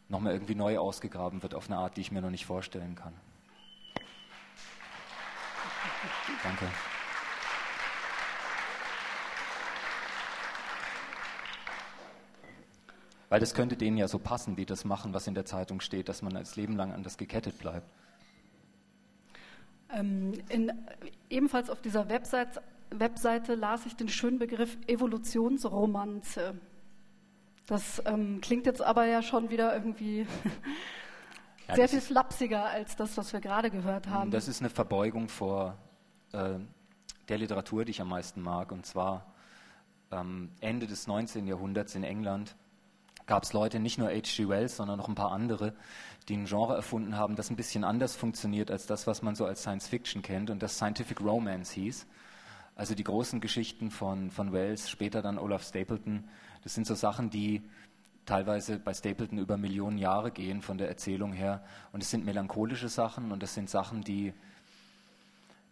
nochmal 0.09 0.33
irgendwie 0.33 0.55
neu 0.55 0.77
ausgegraben 0.77 1.41
wird 1.41 1.55
auf 1.55 1.69
eine 1.69 1.77
Art, 1.77 1.97
die 1.97 2.01
ich 2.01 2.11
mir 2.11 2.21
noch 2.21 2.29
nicht 2.29 2.45
vorstellen 2.45 2.95
kann. 2.95 3.13
Danke. 6.43 6.65
Weil 13.29 13.39
das 13.39 13.53
könnte 13.53 13.77
denen 13.77 13.95
ja 13.95 14.09
so 14.09 14.19
passen, 14.19 14.57
die 14.57 14.65
das 14.65 14.83
machen, 14.83 15.13
was 15.13 15.25
in 15.25 15.33
der 15.33 15.45
Zeitung 15.45 15.79
steht, 15.79 16.09
dass 16.09 16.21
man 16.21 16.35
als 16.35 16.57
Leben 16.57 16.75
lang 16.75 16.91
an 16.91 17.01
das 17.01 17.17
gekettet 17.17 17.57
bleibt. 17.59 17.87
Ähm, 19.93 20.33
in, 20.49 20.71
ebenfalls 21.29 21.69
auf 21.69 21.81
dieser 21.81 22.09
Website, 22.09 22.61
Webseite 22.91 23.55
las 23.55 23.85
ich 23.85 23.95
den 23.95 24.09
schönen 24.09 24.39
Begriff 24.39 24.77
Evolutionsromanze. 24.87 26.59
Das 27.67 28.01
ähm, 28.05 28.41
klingt 28.41 28.65
jetzt 28.65 28.81
aber 28.81 29.05
ja 29.05 29.21
schon 29.21 29.49
wieder 29.49 29.73
irgendwie 29.73 30.25
ja, 31.67 31.75
sehr 31.75 31.87
viel 31.87 32.01
flapsiger 32.01 32.65
als 32.65 32.95
das, 32.95 33.17
was 33.17 33.31
wir 33.33 33.39
gerade 33.39 33.69
gehört 33.69 34.07
haben. 34.07 34.31
Das 34.31 34.47
ist 34.47 34.61
eine 34.61 34.69
Verbeugung 34.69 35.29
vor 35.29 35.77
äh, 36.33 36.59
der 37.29 37.37
Literatur, 37.37 37.85
die 37.85 37.91
ich 37.91 38.01
am 38.01 38.09
meisten 38.09 38.41
mag. 38.41 38.71
Und 38.71 38.85
zwar 38.85 39.33
ähm, 40.11 40.49
Ende 40.59 40.87
des 40.87 41.07
19. 41.07 41.47
Jahrhunderts 41.47 41.95
in 41.95 42.03
England 42.03 42.55
gab 43.25 43.43
es 43.43 43.53
Leute, 43.53 43.79
nicht 43.79 43.97
nur 43.97 44.09
H.G. 44.09 44.47
Wells, 44.47 44.77
sondern 44.77 44.97
noch 44.97 45.07
ein 45.07 45.15
paar 45.15 45.31
andere, 45.31 45.73
die 46.27 46.35
ein 46.35 46.45
Genre 46.45 46.75
erfunden 46.75 47.17
haben, 47.17 47.35
das 47.35 47.49
ein 47.49 47.55
bisschen 47.55 47.83
anders 47.83 48.15
funktioniert 48.15 48.71
als 48.71 48.85
das, 48.85 49.07
was 49.07 49.21
man 49.21 49.35
so 49.35 49.45
als 49.45 49.61
Science 49.61 49.87
Fiction 49.87 50.21
kennt 50.21 50.49
und 50.49 50.61
das 50.61 50.75
Scientific 50.75 51.21
Romance 51.21 51.73
hieß. 51.73 52.05
Also 52.75 52.95
die 52.95 53.03
großen 53.03 53.41
Geschichten 53.41 53.91
von, 53.91 54.31
von 54.31 54.53
Wells, 54.53 54.89
später 54.89 55.21
dann 55.21 55.37
Olaf 55.37 55.63
Stapleton, 55.63 56.23
das 56.63 56.73
sind 56.73 56.87
so 56.87 56.95
Sachen, 56.95 57.29
die 57.29 57.61
teilweise 58.25 58.79
bei 58.79 58.93
Stapleton 58.93 59.39
über 59.39 59.57
Millionen 59.57 59.97
Jahre 59.97 60.31
gehen 60.31 60.61
von 60.61 60.77
der 60.77 60.87
Erzählung 60.87 61.33
her. 61.33 61.63
Und 61.91 62.01
es 62.03 62.09
sind 62.11 62.25
melancholische 62.25 62.89
Sachen 62.89 63.31
und 63.31 63.43
es 63.43 63.53
sind 63.53 63.69
Sachen, 63.69 64.03
die, 64.03 64.33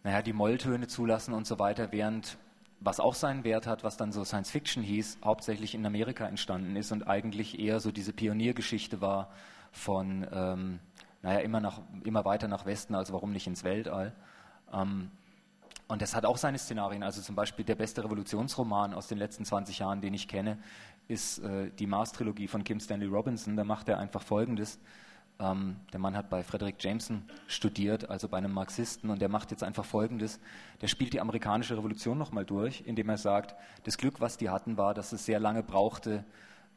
naja, 0.02 0.22
die 0.22 0.32
Molltöne 0.32 0.86
zulassen 0.88 1.32
und 1.32 1.46
so 1.46 1.58
weiter, 1.58 1.92
während 1.92 2.36
was 2.80 2.98
auch 2.98 3.14
seinen 3.14 3.44
Wert 3.44 3.66
hat, 3.66 3.84
was 3.84 3.96
dann 3.96 4.10
so 4.10 4.24
Science 4.24 4.50
Fiction 4.50 4.82
hieß, 4.82 5.18
hauptsächlich 5.22 5.74
in 5.74 5.84
Amerika 5.84 6.26
entstanden 6.26 6.76
ist 6.76 6.92
und 6.92 7.06
eigentlich 7.06 7.58
eher 7.58 7.78
so 7.78 7.92
diese 7.92 8.12
Pioniergeschichte 8.12 9.00
war 9.00 9.30
von, 9.70 10.26
ähm, 10.32 10.80
naja, 11.22 11.40
immer, 11.40 11.60
nach, 11.60 11.80
immer 12.04 12.24
weiter 12.24 12.48
nach 12.48 12.64
Westen, 12.64 12.94
also 12.94 13.12
warum 13.12 13.32
nicht 13.32 13.46
ins 13.46 13.64
Weltall. 13.64 14.14
Ähm, 14.72 15.10
und 15.88 16.00
das 16.00 16.14
hat 16.14 16.24
auch 16.24 16.36
seine 16.36 16.56
Szenarien. 16.56 17.02
Also 17.02 17.20
zum 17.20 17.34
Beispiel 17.34 17.64
der 17.64 17.74
beste 17.74 18.02
Revolutionsroman 18.04 18.94
aus 18.94 19.08
den 19.08 19.18
letzten 19.18 19.44
20 19.44 19.80
Jahren, 19.80 20.00
den 20.00 20.14
ich 20.14 20.28
kenne, 20.28 20.58
ist 21.08 21.40
äh, 21.40 21.70
die 21.78 21.86
Mars-Trilogie 21.86 22.46
von 22.46 22.64
Kim 22.64 22.80
Stanley 22.80 23.08
Robinson. 23.08 23.56
Da 23.56 23.64
macht 23.64 23.88
er 23.88 23.98
einfach 23.98 24.22
Folgendes. 24.22 24.78
Ähm, 25.40 25.76
der 25.92 26.00
Mann 26.00 26.16
hat 26.16 26.28
bei 26.28 26.44
Frederick 26.44 26.76
Jameson 26.78 27.22
studiert, 27.46 28.10
also 28.10 28.28
bei 28.28 28.36
einem 28.36 28.52
Marxisten, 28.52 29.08
und 29.08 29.22
der 29.22 29.30
macht 29.30 29.50
jetzt 29.50 29.62
einfach 29.62 29.84
Folgendes. 29.84 30.38
Der 30.82 30.88
spielt 30.88 31.14
die 31.14 31.20
amerikanische 31.20 31.76
Revolution 31.76 32.18
nochmal 32.18 32.44
durch, 32.44 32.82
indem 32.86 33.08
er 33.08 33.16
sagt, 33.16 33.56
das 33.84 33.96
Glück, 33.96 34.20
was 34.20 34.36
die 34.36 34.50
hatten, 34.50 34.76
war, 34.76 34.92
dass 34.92 35.12
es 35.12 35.24
sehr 35.24 35.40
lange 35.40 35.62
brauchte, 35.62 36.24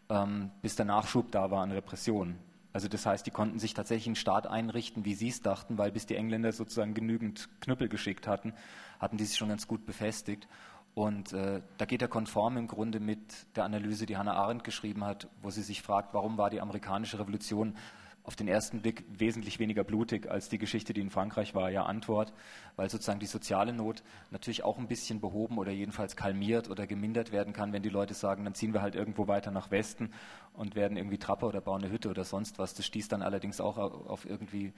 ähm, 0.10 0.50
bis 0.62 0.78
der 0.78 0.86
Nachschub 0.86 1.32
da 1.32 1.52
war 1.52 1.62
an 1.62 1.72
Repressionen. 1.72 2.38
Also 2.72 2.88
das 2.88 3.06
heißt, 3.06 3.26
die 3.28 3.32
konnten 3.32 3.60
sich 3.60 3.74
tatsächlich 3.74 4.08
einen 4.08 4.16
Staat 4.16 4.48
einrichten, 4.48 5.06
wie 5.06 5.14
sie 5.14 5.28
es 5.28 5.42
dachten, 5.42 5.78
weil 5.78 5.92
bis 5.92 6.08
die 6.08 6.16
Engländer 6.16 6.52
sozusagen 6.54 6.94
genügend 6.94 7.50
Knüppel 7.62 7.88
geschickt 7.88 8.28
hatten, 8.28 8.54
hatten 9.00 9.18
die 9.18 9.26
sich 9.26 9.38
schon 9.38 9.50
ganz 9.50 9.68
gut 9.68 9.86
befestigt. 9.86 10.48
Und 10.96 11.34
äh, 11.34 11.62
da 11.78 11.86
geht 11.86 12.02
er 12.02 12.08
konform 12.08 12.58
im 12.58 12.68
Grunde 12.68 13.00
mit 13.00 13.20
der 13.56 13.66
Analyse, 13.66 14.06
die 14.06 14.18
Hannah 14.18 14.36
Arendt 14.36 14.64
geschrieben 14.64 15.04
hat, 15.04 15.28
wo 15.42 15.50
sie 15.50 15.64
sich 15.64 15.82
fragt, 15.82 16.14
warum 16.14 16.38
war 16.38 16.50
die 16.50 16.62
amerikanische 16.62 17.20
Revolution 17.20 17.76
auf 18.24 18.38
den 18.38 18.48
ersten 18.48 18.82
Blick 18.82 19.04
wesentlich 19.10 19.60
weniger 19.60 19.84
blutig 19.84 20.32
als 20.32 20.48
die 20.48 20.58
Geschichte, 20.58 20.94
die 20.94 21.02
in 21.02 21.10
Frankreich 21.10 21.56
war, 21.56 21.70
ja 21.70 21.86
Antwort, 21.86 22.34
weil 22.78 22.90
sozusagen 22.90 23.20
die 23.20 23.26
soziale 23.26 23.74
Not 23.74 24.02
natürlich 24.32 24.64
auch 24.64 24.78
ein 24.78 24.88
bisschen 24.88 25.20
behoben 25.20 25.58
oder 25.58 25.72
jedenfalls 25.72 26.16
kalmiert 26.16 26.70
oder 26.70 26.88
gemindert 26.88 27.34
werden 27.34 27.52
kann, 27.52 27.74
wenn 27.74 27.84
die 27.84 27.90
Leute 27.90 28.14
sagen, 28.14 28.46
dann 28.46 28.56
ziehen 28.56 28.74
wir 28.74 28.82
halt 28.82 28.96
irgendwo 28.96 29.28
weiter 29.28 29.52
nach 29.52 29.72
Westen 29.72 30.12
und 30.54 30.76
werden 30.76 30.96
irgendwie 30.96 31.18
Trapper 31.18 31.48
oder 31.48 31.60
bauen 31.60 31.84
eine 31.84 31.92
Hütte 31.92 32.10
oder 32.10 32.24
sonst 32.24 32.60
was. 32.60 32.74
Das 32.74 32.86
stieß 32.86 33.10
dann 33.10 33.22
allerdings 33.22 33.60
auch 33.60 33.78
auf 33.78 34.26
irgendwie 34.26 34.74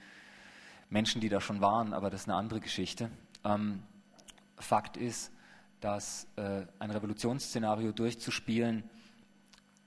Menschen, 0.90 1.20
die 1.20 1.28
da 1.28 1.40
schon 1.40 1.60
waren, 1.60 1.92
aber 1.92 2.10
das 2.10 2.22
ist 2.22 2.28
eine 2.28 2.36
andere 2.36 2.60
Geschichte. 2.60 3.10
Ähm, 3.44 3.82
Fakt 4.56 4.96
ist, 4.96 5.30
dass 5.80 6.26
äh, 6.36 6.66
ein 6.78 6.90
Revolutionsszenario 6.90 7.92
durchzuspielen 7.92 8.84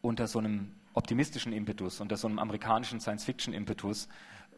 unter 0.02 0.28
so 0.28 0.40
einem 0.40 0.72
optimistischen 0.94 1.54
Impetus, 1.54 2.00
unter 2.00 2.18
so 2.18 2.28
einem 2.28 2.40
amerikanischen 2.40 3.00
Science-Fiction-Impetus 3.00 4.08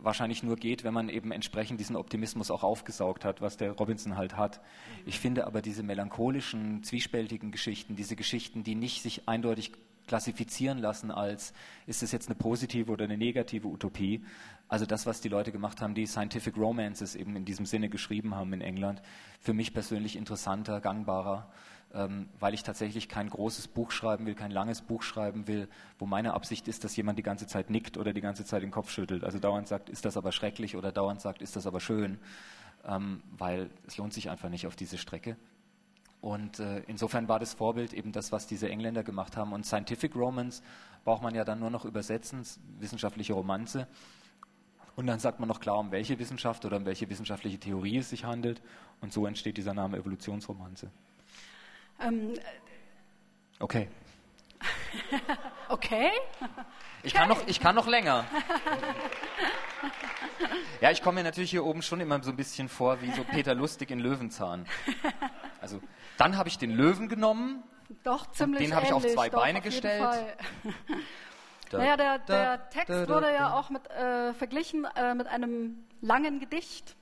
wahrscheinlich 0.03 0.43
nur 0.43 0.55
geht, 0.55 0.83
wenn 0.83 0.93
man 0.93 1.09
eben 1.09 1.31
entsprechend 1.31 1.79
diesen 1.79 1.95
Optimismus 1.95 2.51
auch 2.51 2.63
aufgesaugt 2.63 3.23
hat, 3.23 3.41
was 3.41 3.57
der 3.57 3.71
Robinson 3.71 4.17
halt 4.17 4.35
hat. 4.35 4.61
Ich 5.05 5.19
finde 5.19 5.45
aber 5.45 5.61
diese 5.61 5.83
melancholischen, 5.83 6.83
zwiespältigen 6.83 7.51
Geschichten, 7.51 7.95
diese 7.95 8.15
Geschichten, 8.15 8.63
die 8.63 8.75
nicht 8.75 9.03
sich 9.03 9.27
eindeutig 9.27 9.73
klassifizieren 10.07 10.79
lassen 10.79 11.11
als, 11.11 11.53
ist 11.85 12.03
es 12.03 12.11
jetzt 12.11 12.27
eine 12.27 12.35
positive 12.35 12.91
oder 12.91 13.05
eine 13.05 13.17
negative 13.17 13.67
Utopie, 13.67 14.25
also 14.67 14.85
das, 14.85 15.05
was 15.05 15.21
die 15.21 15.29
Leute 15.29 15.51
gemacht 15.51 15.81
haben, 15.81 15.93
die 15.93 16.05
Scientific 16.05 16.57
Romances 16.57 17.15
eben 17.15 17.35
in 17.35 17.45
diesem 17.45 17.65
Sinne 17.65 17.89
geschrieben 17.89 18.35
haben 18.35 18.53
in 18.53 18.61
England, 18.61 19.01
für 19.39 19.53
mich 19.53 19.73
persönlich 19.73 20.15
interessanter, 20.15 20.81
gangbarer 20.81 21.51
ähm, 21.93 22.29
weil 22.39 22.53
ich 22.53 22.63
tatsächlich 22.63 23.09
kein 23.09 23.29
großes 23.29 23.67
Buch 23.67 23.91
schreiben 23.91 24.25
will, 24.25 24.35
kein 24.35 24.51
langes 24.51 24.81
Buch 24.81 25.03
schreiben 25.03 25.47
will, 25.47 25.67
wo 25.99 26.05
meine 26.05 26.33
Absicht 26.33 26.67
ist, 26.67 26.83
dass 26.83 26.95
jemand 26.95 27.17
die 27.19 27.23
ganze 27.23 27.47
Zeit 27.47 27.69
nickt 27.69 27.97
oder 27.97 28.13
die 28.13 28.21
ganze 28.21 28.45
Zeit 28.45 28.63
den 28.63 28.71
Kopf 28.71 28.91
schüttelt. 28.91 29.23
Also 29.23 29.39
dauernd 29.39 29.67
sagt, 29.67 29.89
ist 29.89 30.05
das 30.05 30.17
aber 30.17 30.31
schrecklich 30.31 30.75
oder 30.75 30.91
dauernd 30.91 31.21
sagt, 31.21 31.41
ist 31.41 31.55
das 31.55 31.67
aber 31.67 31.79
schön, 31.79 32.19
ähm, 32.85 33.21
weil 33.37 33.69
es 33.87 33.97
lohnt 33.97 34.13
sich 34.13 34.29
einfach 34.29 34.49
nicht 34.49 34.67
auf 34.67 34.75
diese 34.75 34.97
Strecke. 34.97 35.35
Und 36.21 36.59
äh, 36.59 36.83
insofern 36.87 37.27
war 37.27 37.39
das 37.39 37.55
Vorbild 37.55 37.93
eben 37.93 38.11
das, 38.11 38.31
was 38.31 38.45
diese 38.45 38.69
Engländer 38.69 39.03
gemacht 39.03 39.35
haben. 39.35 39.53
Und 39.53 39.65
Scientific 39.65 40.15
Romance 40.15 40.61
braucht 41.03 41.23
man 41.23 41.33
ja 41.33 41.43
dann 41.43 41.59
nur 41.59 41.71
noch 41.71 41.83
übersetzen, 41.83 42.43
wissenschaftliche 42.79 43.33
Romanze. 43.33 43.87
Und 44.95 45.07
dann 45.07 45.19
sagt 45.19 45.39
man 45.39 45.49
noch 45.49 45.59
klar, 45.59 45.79
um 45.79 45.91
welche 45.91 46.19
Wissenschaft 46.19 46.63
oder 46.63 46.77
um 46.77 46.85
welche 46.85 47.09
wissenschaftliche 47.09 47.59
Theorie 47.59 47.97
es 47.97 48.11
sich 48.11 48.23
handelt. 48.23 48.61
Und 49.01 49.11
so 49.11 49.25
entsteht 49.25 49.57
dieser 49.57 49.73
Name 49.73 49.97
Evolutionsromanze. 49.97 50.91
Ähm, 52.01 52.33
okay. 53.59 53.87
okay? 55.69 56.11
Ich 57.03 57.13
kann, 57.13 57.29
noch, 57.29 57.47
ich 57.47 57.59
kann 57.59 57.75
noch 57.75 57.87
länger. 57.87 58.25
Ja, 60.81 60.91
ich 60.91 61.01
komme 61.01 61.15
mir 61.15 61.23
natürlich 61.23 61.51
hier 61.51 61.65
oben 61.65 61.81
schon 61.81 61.99
immer 61.99 62.21
so 62.23 62.31
ein 62.31 62.35
bisschen 62.35 62.67
vor 62.69 63.01
wie 63.01 63.11
so 63.11 63.23
Peter 63.23 63.53
Lustig 63.53 63.91
in 63.91 63.99
Löwenzahn. 63.99 64.65
Also, 65.61 65.79
dann 66.17 66.37
habe 66.37 66.49
ich 66.49 66.57
den 66.57 66.71
Löwen 66.71 67.07
genommen. 67.07 67.63
Doch, 68.03 68.31
ziemlich 68.31 68.63
Den 68.63 68.75
habe 68.75 68.85
ich 68.85 68.93
auf 68.93 69.05
zwei 69.05 69.29
doch, 69.29 69.39
Beine 69.39 69.59
auf 69.59 69.63
gestellt. 69.63 70.03
naja, 71.71 71.97
der, 71.97 72.19
der 72.19 72.69
Text 72.69 73.09
wurde 73.09 73.31
ja 73.33 73.53
auch 73.53 73.69
mit, 73.69 73.87
äh, 73.91 74.33
verglichen 74.33 74.87
äh, 74.95 75.13
mit 75.13 75.27
einem 75.27 75.83
langen 76.01 76.39
Gedicht. 76.39 76.95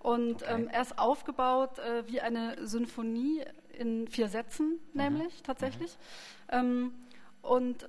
Und 0.00 0.42
okay. 0.42 0.54
ähm, 0.54 0.68
er 0.68 0.82
ist 0.82 0.98
aufgebaut 0.98 1.78
äh, 1.78 2.06
wie 2.08 2.20
eine 2.20 2.66
Sinfonie 2.66 3.44
in 3.80 4.06
vier 4.06 4.28
Sätzen, 4.28 4.78
mhm. 4.92 5.02
nämlich 5.02 5.38
mhm. 5.38 5.44
tatsächlich. 5.44 5.96
Mhm. 6.52 6.58
Ähm, 6.58 6.94
und 7.42 7.88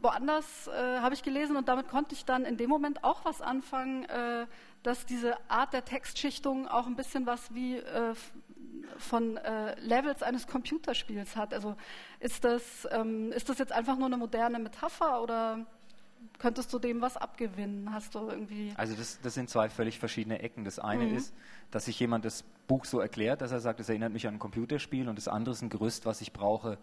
woanders 0.00 0.68
äh, 0.68 1.00
habe 1.00 1.14
ich 1.14 1.22
gelesen 1.22 1.56
und 1.56 1.68
damit 1.68 1.88
konnte 1.88 2.14
ich 2.14 2.24
dann 2.24 2.44
in 2.44 2.56
dem 2.56 2.70
Moment 2.70 3.04
auch 3.04 3.24
was 3.24 3.40
anfangen, 3.40 4.04
äh, 4.04 4.46
dass 4.82 5.06
diese 5.06 5.36
Art 5.50 5.72
der 5.72 5.84
Textschichtung 5.84 6.68
auch 6.68 6.86
ein 6.86 6.94
bisschen 6.96 7.26
was 7.26 7.54
wie 7.54 7.76
äh, 7.76 8.14
von 8.98 9.36
äh, 9.38 9.78
Levels 9.80 10.22
eines 10.22 10.46
Computerspiels 10.46 11.36
hat. 11.36 11.52
Also 11.54 11.74
ist 12.20 12.44
das, 12.44 12.86
ähm, 12.92 13.32
ist 13.32 13.48
das 13.48 13.58
jetzt 13.58 13.72
einfach 13.72 13.96
nur 13.96 14.06
eine 14.06 14.16
moderne 14.16 14.58
Metapher 14.58 15.22
oder 15.22 15.66
könntest 16.38 16.72
du 16.72 16.78
dem 16.78 17.00
was 17.00 17.16
abgewinnen? 17.16 17.92
Hast 17.92 18.14
du 18.14 18.28
irgendwie. 18.28 18.72
Also 18.76 18.94
das, 18.94 19.20
das 19.20 19.34
sind 19.34 19.50
zwei 19.50 19.68
völlig 19.68 19.98
verschiedene 19.98 20.40
Ecken. 20.40 20.64
Das 20.64 20.78
eine 20.78 21.04
mhm. 21.04 21.16
ist, 21.16 21.34
dass 21.70 21.86
sich 21.86 21.98
jemand 21.98 22.24
das 22.24 22.44
Buch 22.66 22.84
so 22.84 23.00
erklärt, 23.00 23.40
dass 23.40 23.52
er 23.52 23.60
sagt, 23.60 23.80
es 23.80 23.88
erinnert 23.88 24.12
mich 24.12 24.26
an 24.26 24.34
ein 24.34 24.38
Computerspiel 24.38 25.08
und 25.08 25.16
das 25.16 25.28
andere 25.28 25.54
ist 25.54 25.62
ein 25.62 25.70
Gerüst, 25.70 26.06
was 26.06 26.20
ich 26.20 26.32
brauche, 26.32 26.78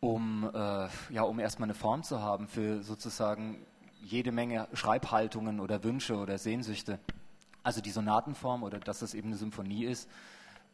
um, 0.00 0.50
äh, 0.52 0.88
ja, 1.10 1.22
um 1.22 1.38
erstmal 1.38 1.66
eine 1.66 1.74
Form 1.74 2.02
zu 2.02 2.20
haben 2.20 2.48
für 2.48 2.82
sozusagen 2.82 3.58
jede 4.02 4.32
Menge 4.32 4.68
Schreibhaltungen 4.72 5.60
oder 5.60 5.82
Wünsche 5.84 6.16
oder 6.16 6.38
Sehnsüchte. 6.38 6.98
Also 7.62 7.80
die 7.80 7.90
Sonatenform 7.90 8.62
oder 8.62 8.78
dass 8.78 9.00
das 9.00 9.14
eben 9.14 9.28
eine 9.28 9.36
Symphonie 9.36 9.84
ist, 9.84 10.08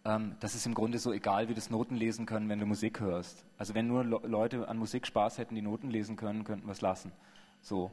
ähm, 0.04 0.36
das 0.40 0.54
ist 0.54 0.66
im 0.66 0.74
Grunde 0.74 0.98
so 0.98 1.12
egal, 1.12 1.48
wie 1.48 1.54
das 1.54 1.70
Noten 1.70 1.96
lesen 1.96 2.26
können, 2.26 2.48
wenn 2.48 2.58
du 2.58 2.66
Musik 2.66 3.00
hörst. 3.00 3.44
Also 3.56 3.74
wenn 3.74 3.86
nur 3.86 4.04
Le 4.04 4.20
Leute 4.24 4.68
an 4.68 4.78
Musik 4.78 5.06
Spaß 5.06 5.38
hätten, 5.38 5.54
die 5.54 5.62
Noten 5.62 5.90
lesen 5.90 6.16
können, 6.16 6.44
könnten 6.44 6.66
wir 6.66 6.72
es 6.72 6.80
lassen. 6.80 7.12
So. 7.62 7.90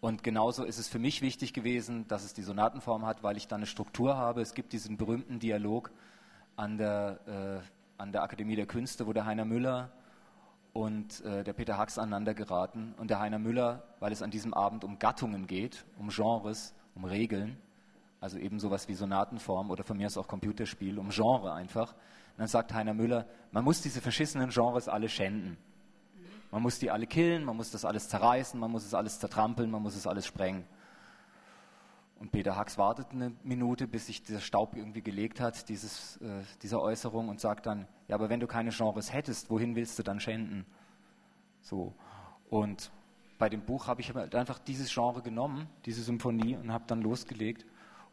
Und 0.00 0.22
genauso 0.22 0.64
ist 0.64 0.78
es 0.78 0.88
für 0.88 0.98
mich 0.98 1.22
wichtig 1.22 1.54
gewesen, 1.54 2.06
dass 2.08 2.24
es 2.24 2.34
die 2.34 2.42
Sonatenform 2.42 3.06
hat, 3.06 3.22
weil 3.22 3.38
ich 3.38 3.48
dann 3.48 3.60
eine 3.60 3.66
Struktur 3.66 4.16
habe. 4.16 4.42
Es 4.42 4.52
gibt 4.52 4.74
diesen 4.74 4.98
berühmten 4.98 5.38
Dialog 5.38 5.92
an 6.56 6.76
der, 6.76 7.20
äh, 7.26 8.02
an 8.02 8.12
der 8.12 8.22
Akademie 8.22 8.56
der 8.56 8.66
Künste, 8.66 9.06
wo 9.06 9.14
der 9.14 9.24
Heiner 9.24 9.46
Müller 9.46 9.90
und 10.74 11.24
äh, 11.24 11.42
der 11.42 11.54
Peter 11.54 11.78
Hacks 11.78 11.96
aneinander 11.96 12.34
geraten. 12.34 12.94
Und 12.98 13.08
der 13.08 13.20
Heiner 13.20 13.38
Müller, 13.38 13.84
weil 14.00 14.12
es 14.12 14.20
an 14.20 14.30
diesem 14.30 14.52
Abend 14.52 14.84
um 14.84 14.98
Gattungen 14.98 15.46
geht, 15.46 15.86
um 15.98 16.08
Genres, 16.08 16.74
um 16.94 17.04
Regeln, 17.04 17.56
also 18.20 18.36
eben 18.38 18.58
sowas 18.58 18.88
wie 18.88 18.94
Sonatenform 18.94 19.70
oder 19.70 19.84
von 19.84 19.96
mir 19.96 20.06
aus 20.06 20.18
auch 20.18 20.28
Computerspiel, 20.28 20.98
um 20.98 21.10
Genre 21.10 21.52
einfach. 21.52 21.92
Und 21.92 22.38
dann 22.38 22.48
sagt 22.48 22.74
Heiner 22.74 22.92
Müller, 22.92 23.26
man 23.52 23.64
muss 23.64 23.80
diese 23.80 24.00
verschissenen 24.00 24.50
Genres 24.50 24.88
alle 24.88 25.08
schänden. 25.08 25.56
Man 26.54 26.62
muss 26.62 26.78
die 26.78 26.92
alle 26.92 27.08
killen, 27.08 27.42
man 27.42 27.56
muss 27.56 27.72
das 27.72 27.84
alles 27.84 28.08
zerreißen, 28.08 28.60
man 28.60 28.70
muss 28.70 28.86
es 28.86 28.94
alles 28.94 29.18
zertrampeln, 29.18 29.68
man 29.72 29.82
muss 29.82 29.96
es 29.96 30.06
alles 30.06 30.24
sprengen. 30.24 30.62
Und 32.20 32.30
Peter 32.30 32.54
Hacks 32.54 32.78
wartet 32.78 33.08
eine 33.10 33.32
Minute, 33.42 33.88
bis 33.88 34.06
sich 34.06 34.22
der 34.22 34.38
Staub 34.38 34.76
irgendwie 34.76 35.02
gelegt 35.02 35.40
hat, 35.40 35.68
dieses, 35.68 36.16
äh, 36.18 36.44
dieser 36.62 36.80
Äußerung, 36.80 37.28
und 37.28 37.40
sagt 37.40 37.66
dann, 37.66 37.88
ja, 38.06 38.14
aber 38.14 38.28
wenn 38.28 38.38
du 38.38 38.46
keine 38.46 38.70
Genres 38.70 39.12
hättest, 39.12 39.50
wohin 39.50 39.74
willst 39.74 39.98
du 39.98 40.04
dann 40.04 40.20
schänden? 40.20 40.64
So. 41.60 41.92
Und 42.48 42.92
bei 43.36 43.48
dem 43.48 43.62
Buch 43.62 43.88
habe 43.88 44.00
ich 44.00 44.14
einfach 44.14 44.60
dieses 44.60 44.94
Genre 44.94 45.22
genommen, 45.22 45.66
diese 45.86 46.04
Symphonie, 46.04 46.54
und 46.54 46.72
habe 46.72 46.84
dann 46.86 47.02
losgelegt. 47.02 47.66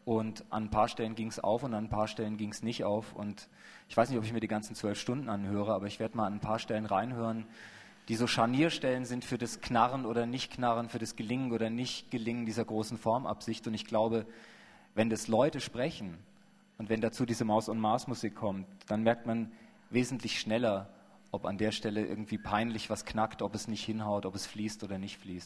Und 0.03 0.45
an 0.49 0.63
ein 0.63 0.69
paar 0.71 0.87
Stellen 0.87 1.13
ging 1.13 1.27
es 1.27 1.39
auf 1.39 1.61
und 1.61 1.75
an 1.75 1.83
ein 1.83 1.89
paar 1.89 2.07
Stellen 2.07 2.37
ging 2.37 2.49
es 2.49 2.63
nicht 2.63 2.85
auf. 2.85 3.13
Und 3.13 3.49
ich 3.87 3.95
weiß 3.95 4.09
nicht, 4.09 4.17
ob 4.17 4.25
ich 4.25 4.33
mir 4.33 4.39
die 4.39 4.47
ganzen 4.47 4.73
zwölf 4.73 4.99
Stunden 4.99 5.29
anhöre, 5.29 5.75
aber 5.75 5.85
ich 5.85 5.99
werde 5.99 6.17
mal 6.17 6.25
an 6.25 6.33
ein 6.33 6.39
paar 6.39 6.57
Stellen 6.57 6.87
reinhören, 6.87 7.45
die 8.07 8.15
so 8.15 8.27
Scharnierstellen 8.27 9.05
sind 9.05 9.25
für 9.25 9.37
das 9.37 9.61
Knarren 9.61 10.05
oder 10.05 10.25
Nicht-Knarren, 10.25 10.89
für 10.89 10.99
das 10.99 11.15
Gelingen 11.15 11.51
oder 11.51 11.69
Nicht-Gelingen 11.69 12.45
dieser 12.45 12.65
großen 12.65 12.97
Formabsicht. 12.97 13.67
Und 13.67 13.73
ich 13.73 13.85
glaube, 13.85 14.25
wenn 14.95 15.09
das 15.09 15.27
Leute 15.27 15.59
sprechen 15.59 16.17
und 16.77 16.89
wenn 16.89 17.01
dazu 17.01 17.25
diese 17.25 17.45
Maus- 17.45 17.69
und 17.69 17.79
Mars-Musik 17.79 18.35
kommt, 18.35 18.65
dann 18.87 19.03
merkt 19.03 19.25
man 19.27 19.51
wesentlich 19.89 20.39
schneller, 20.39 20.89
ob 21.31 21.45
an 21.45 21.57
der 21.57 21.71
Stelle 21.71 22.05
irgendwie 22.05 22.37
peinlich 22.37 22.89
was 22.89 23.05
knackt, 23.05 23.41
ob 23.41 23.55
es 23.55 23.67
nicht 23.67 23.85
hinhaut, 23.85 24.25
ob 24.25 24.35
es 24.35 24.45
fließt 24.45 24.83
oder 24.83 24.97
nicht 24.97 25.17
fließt. 25.17 25.39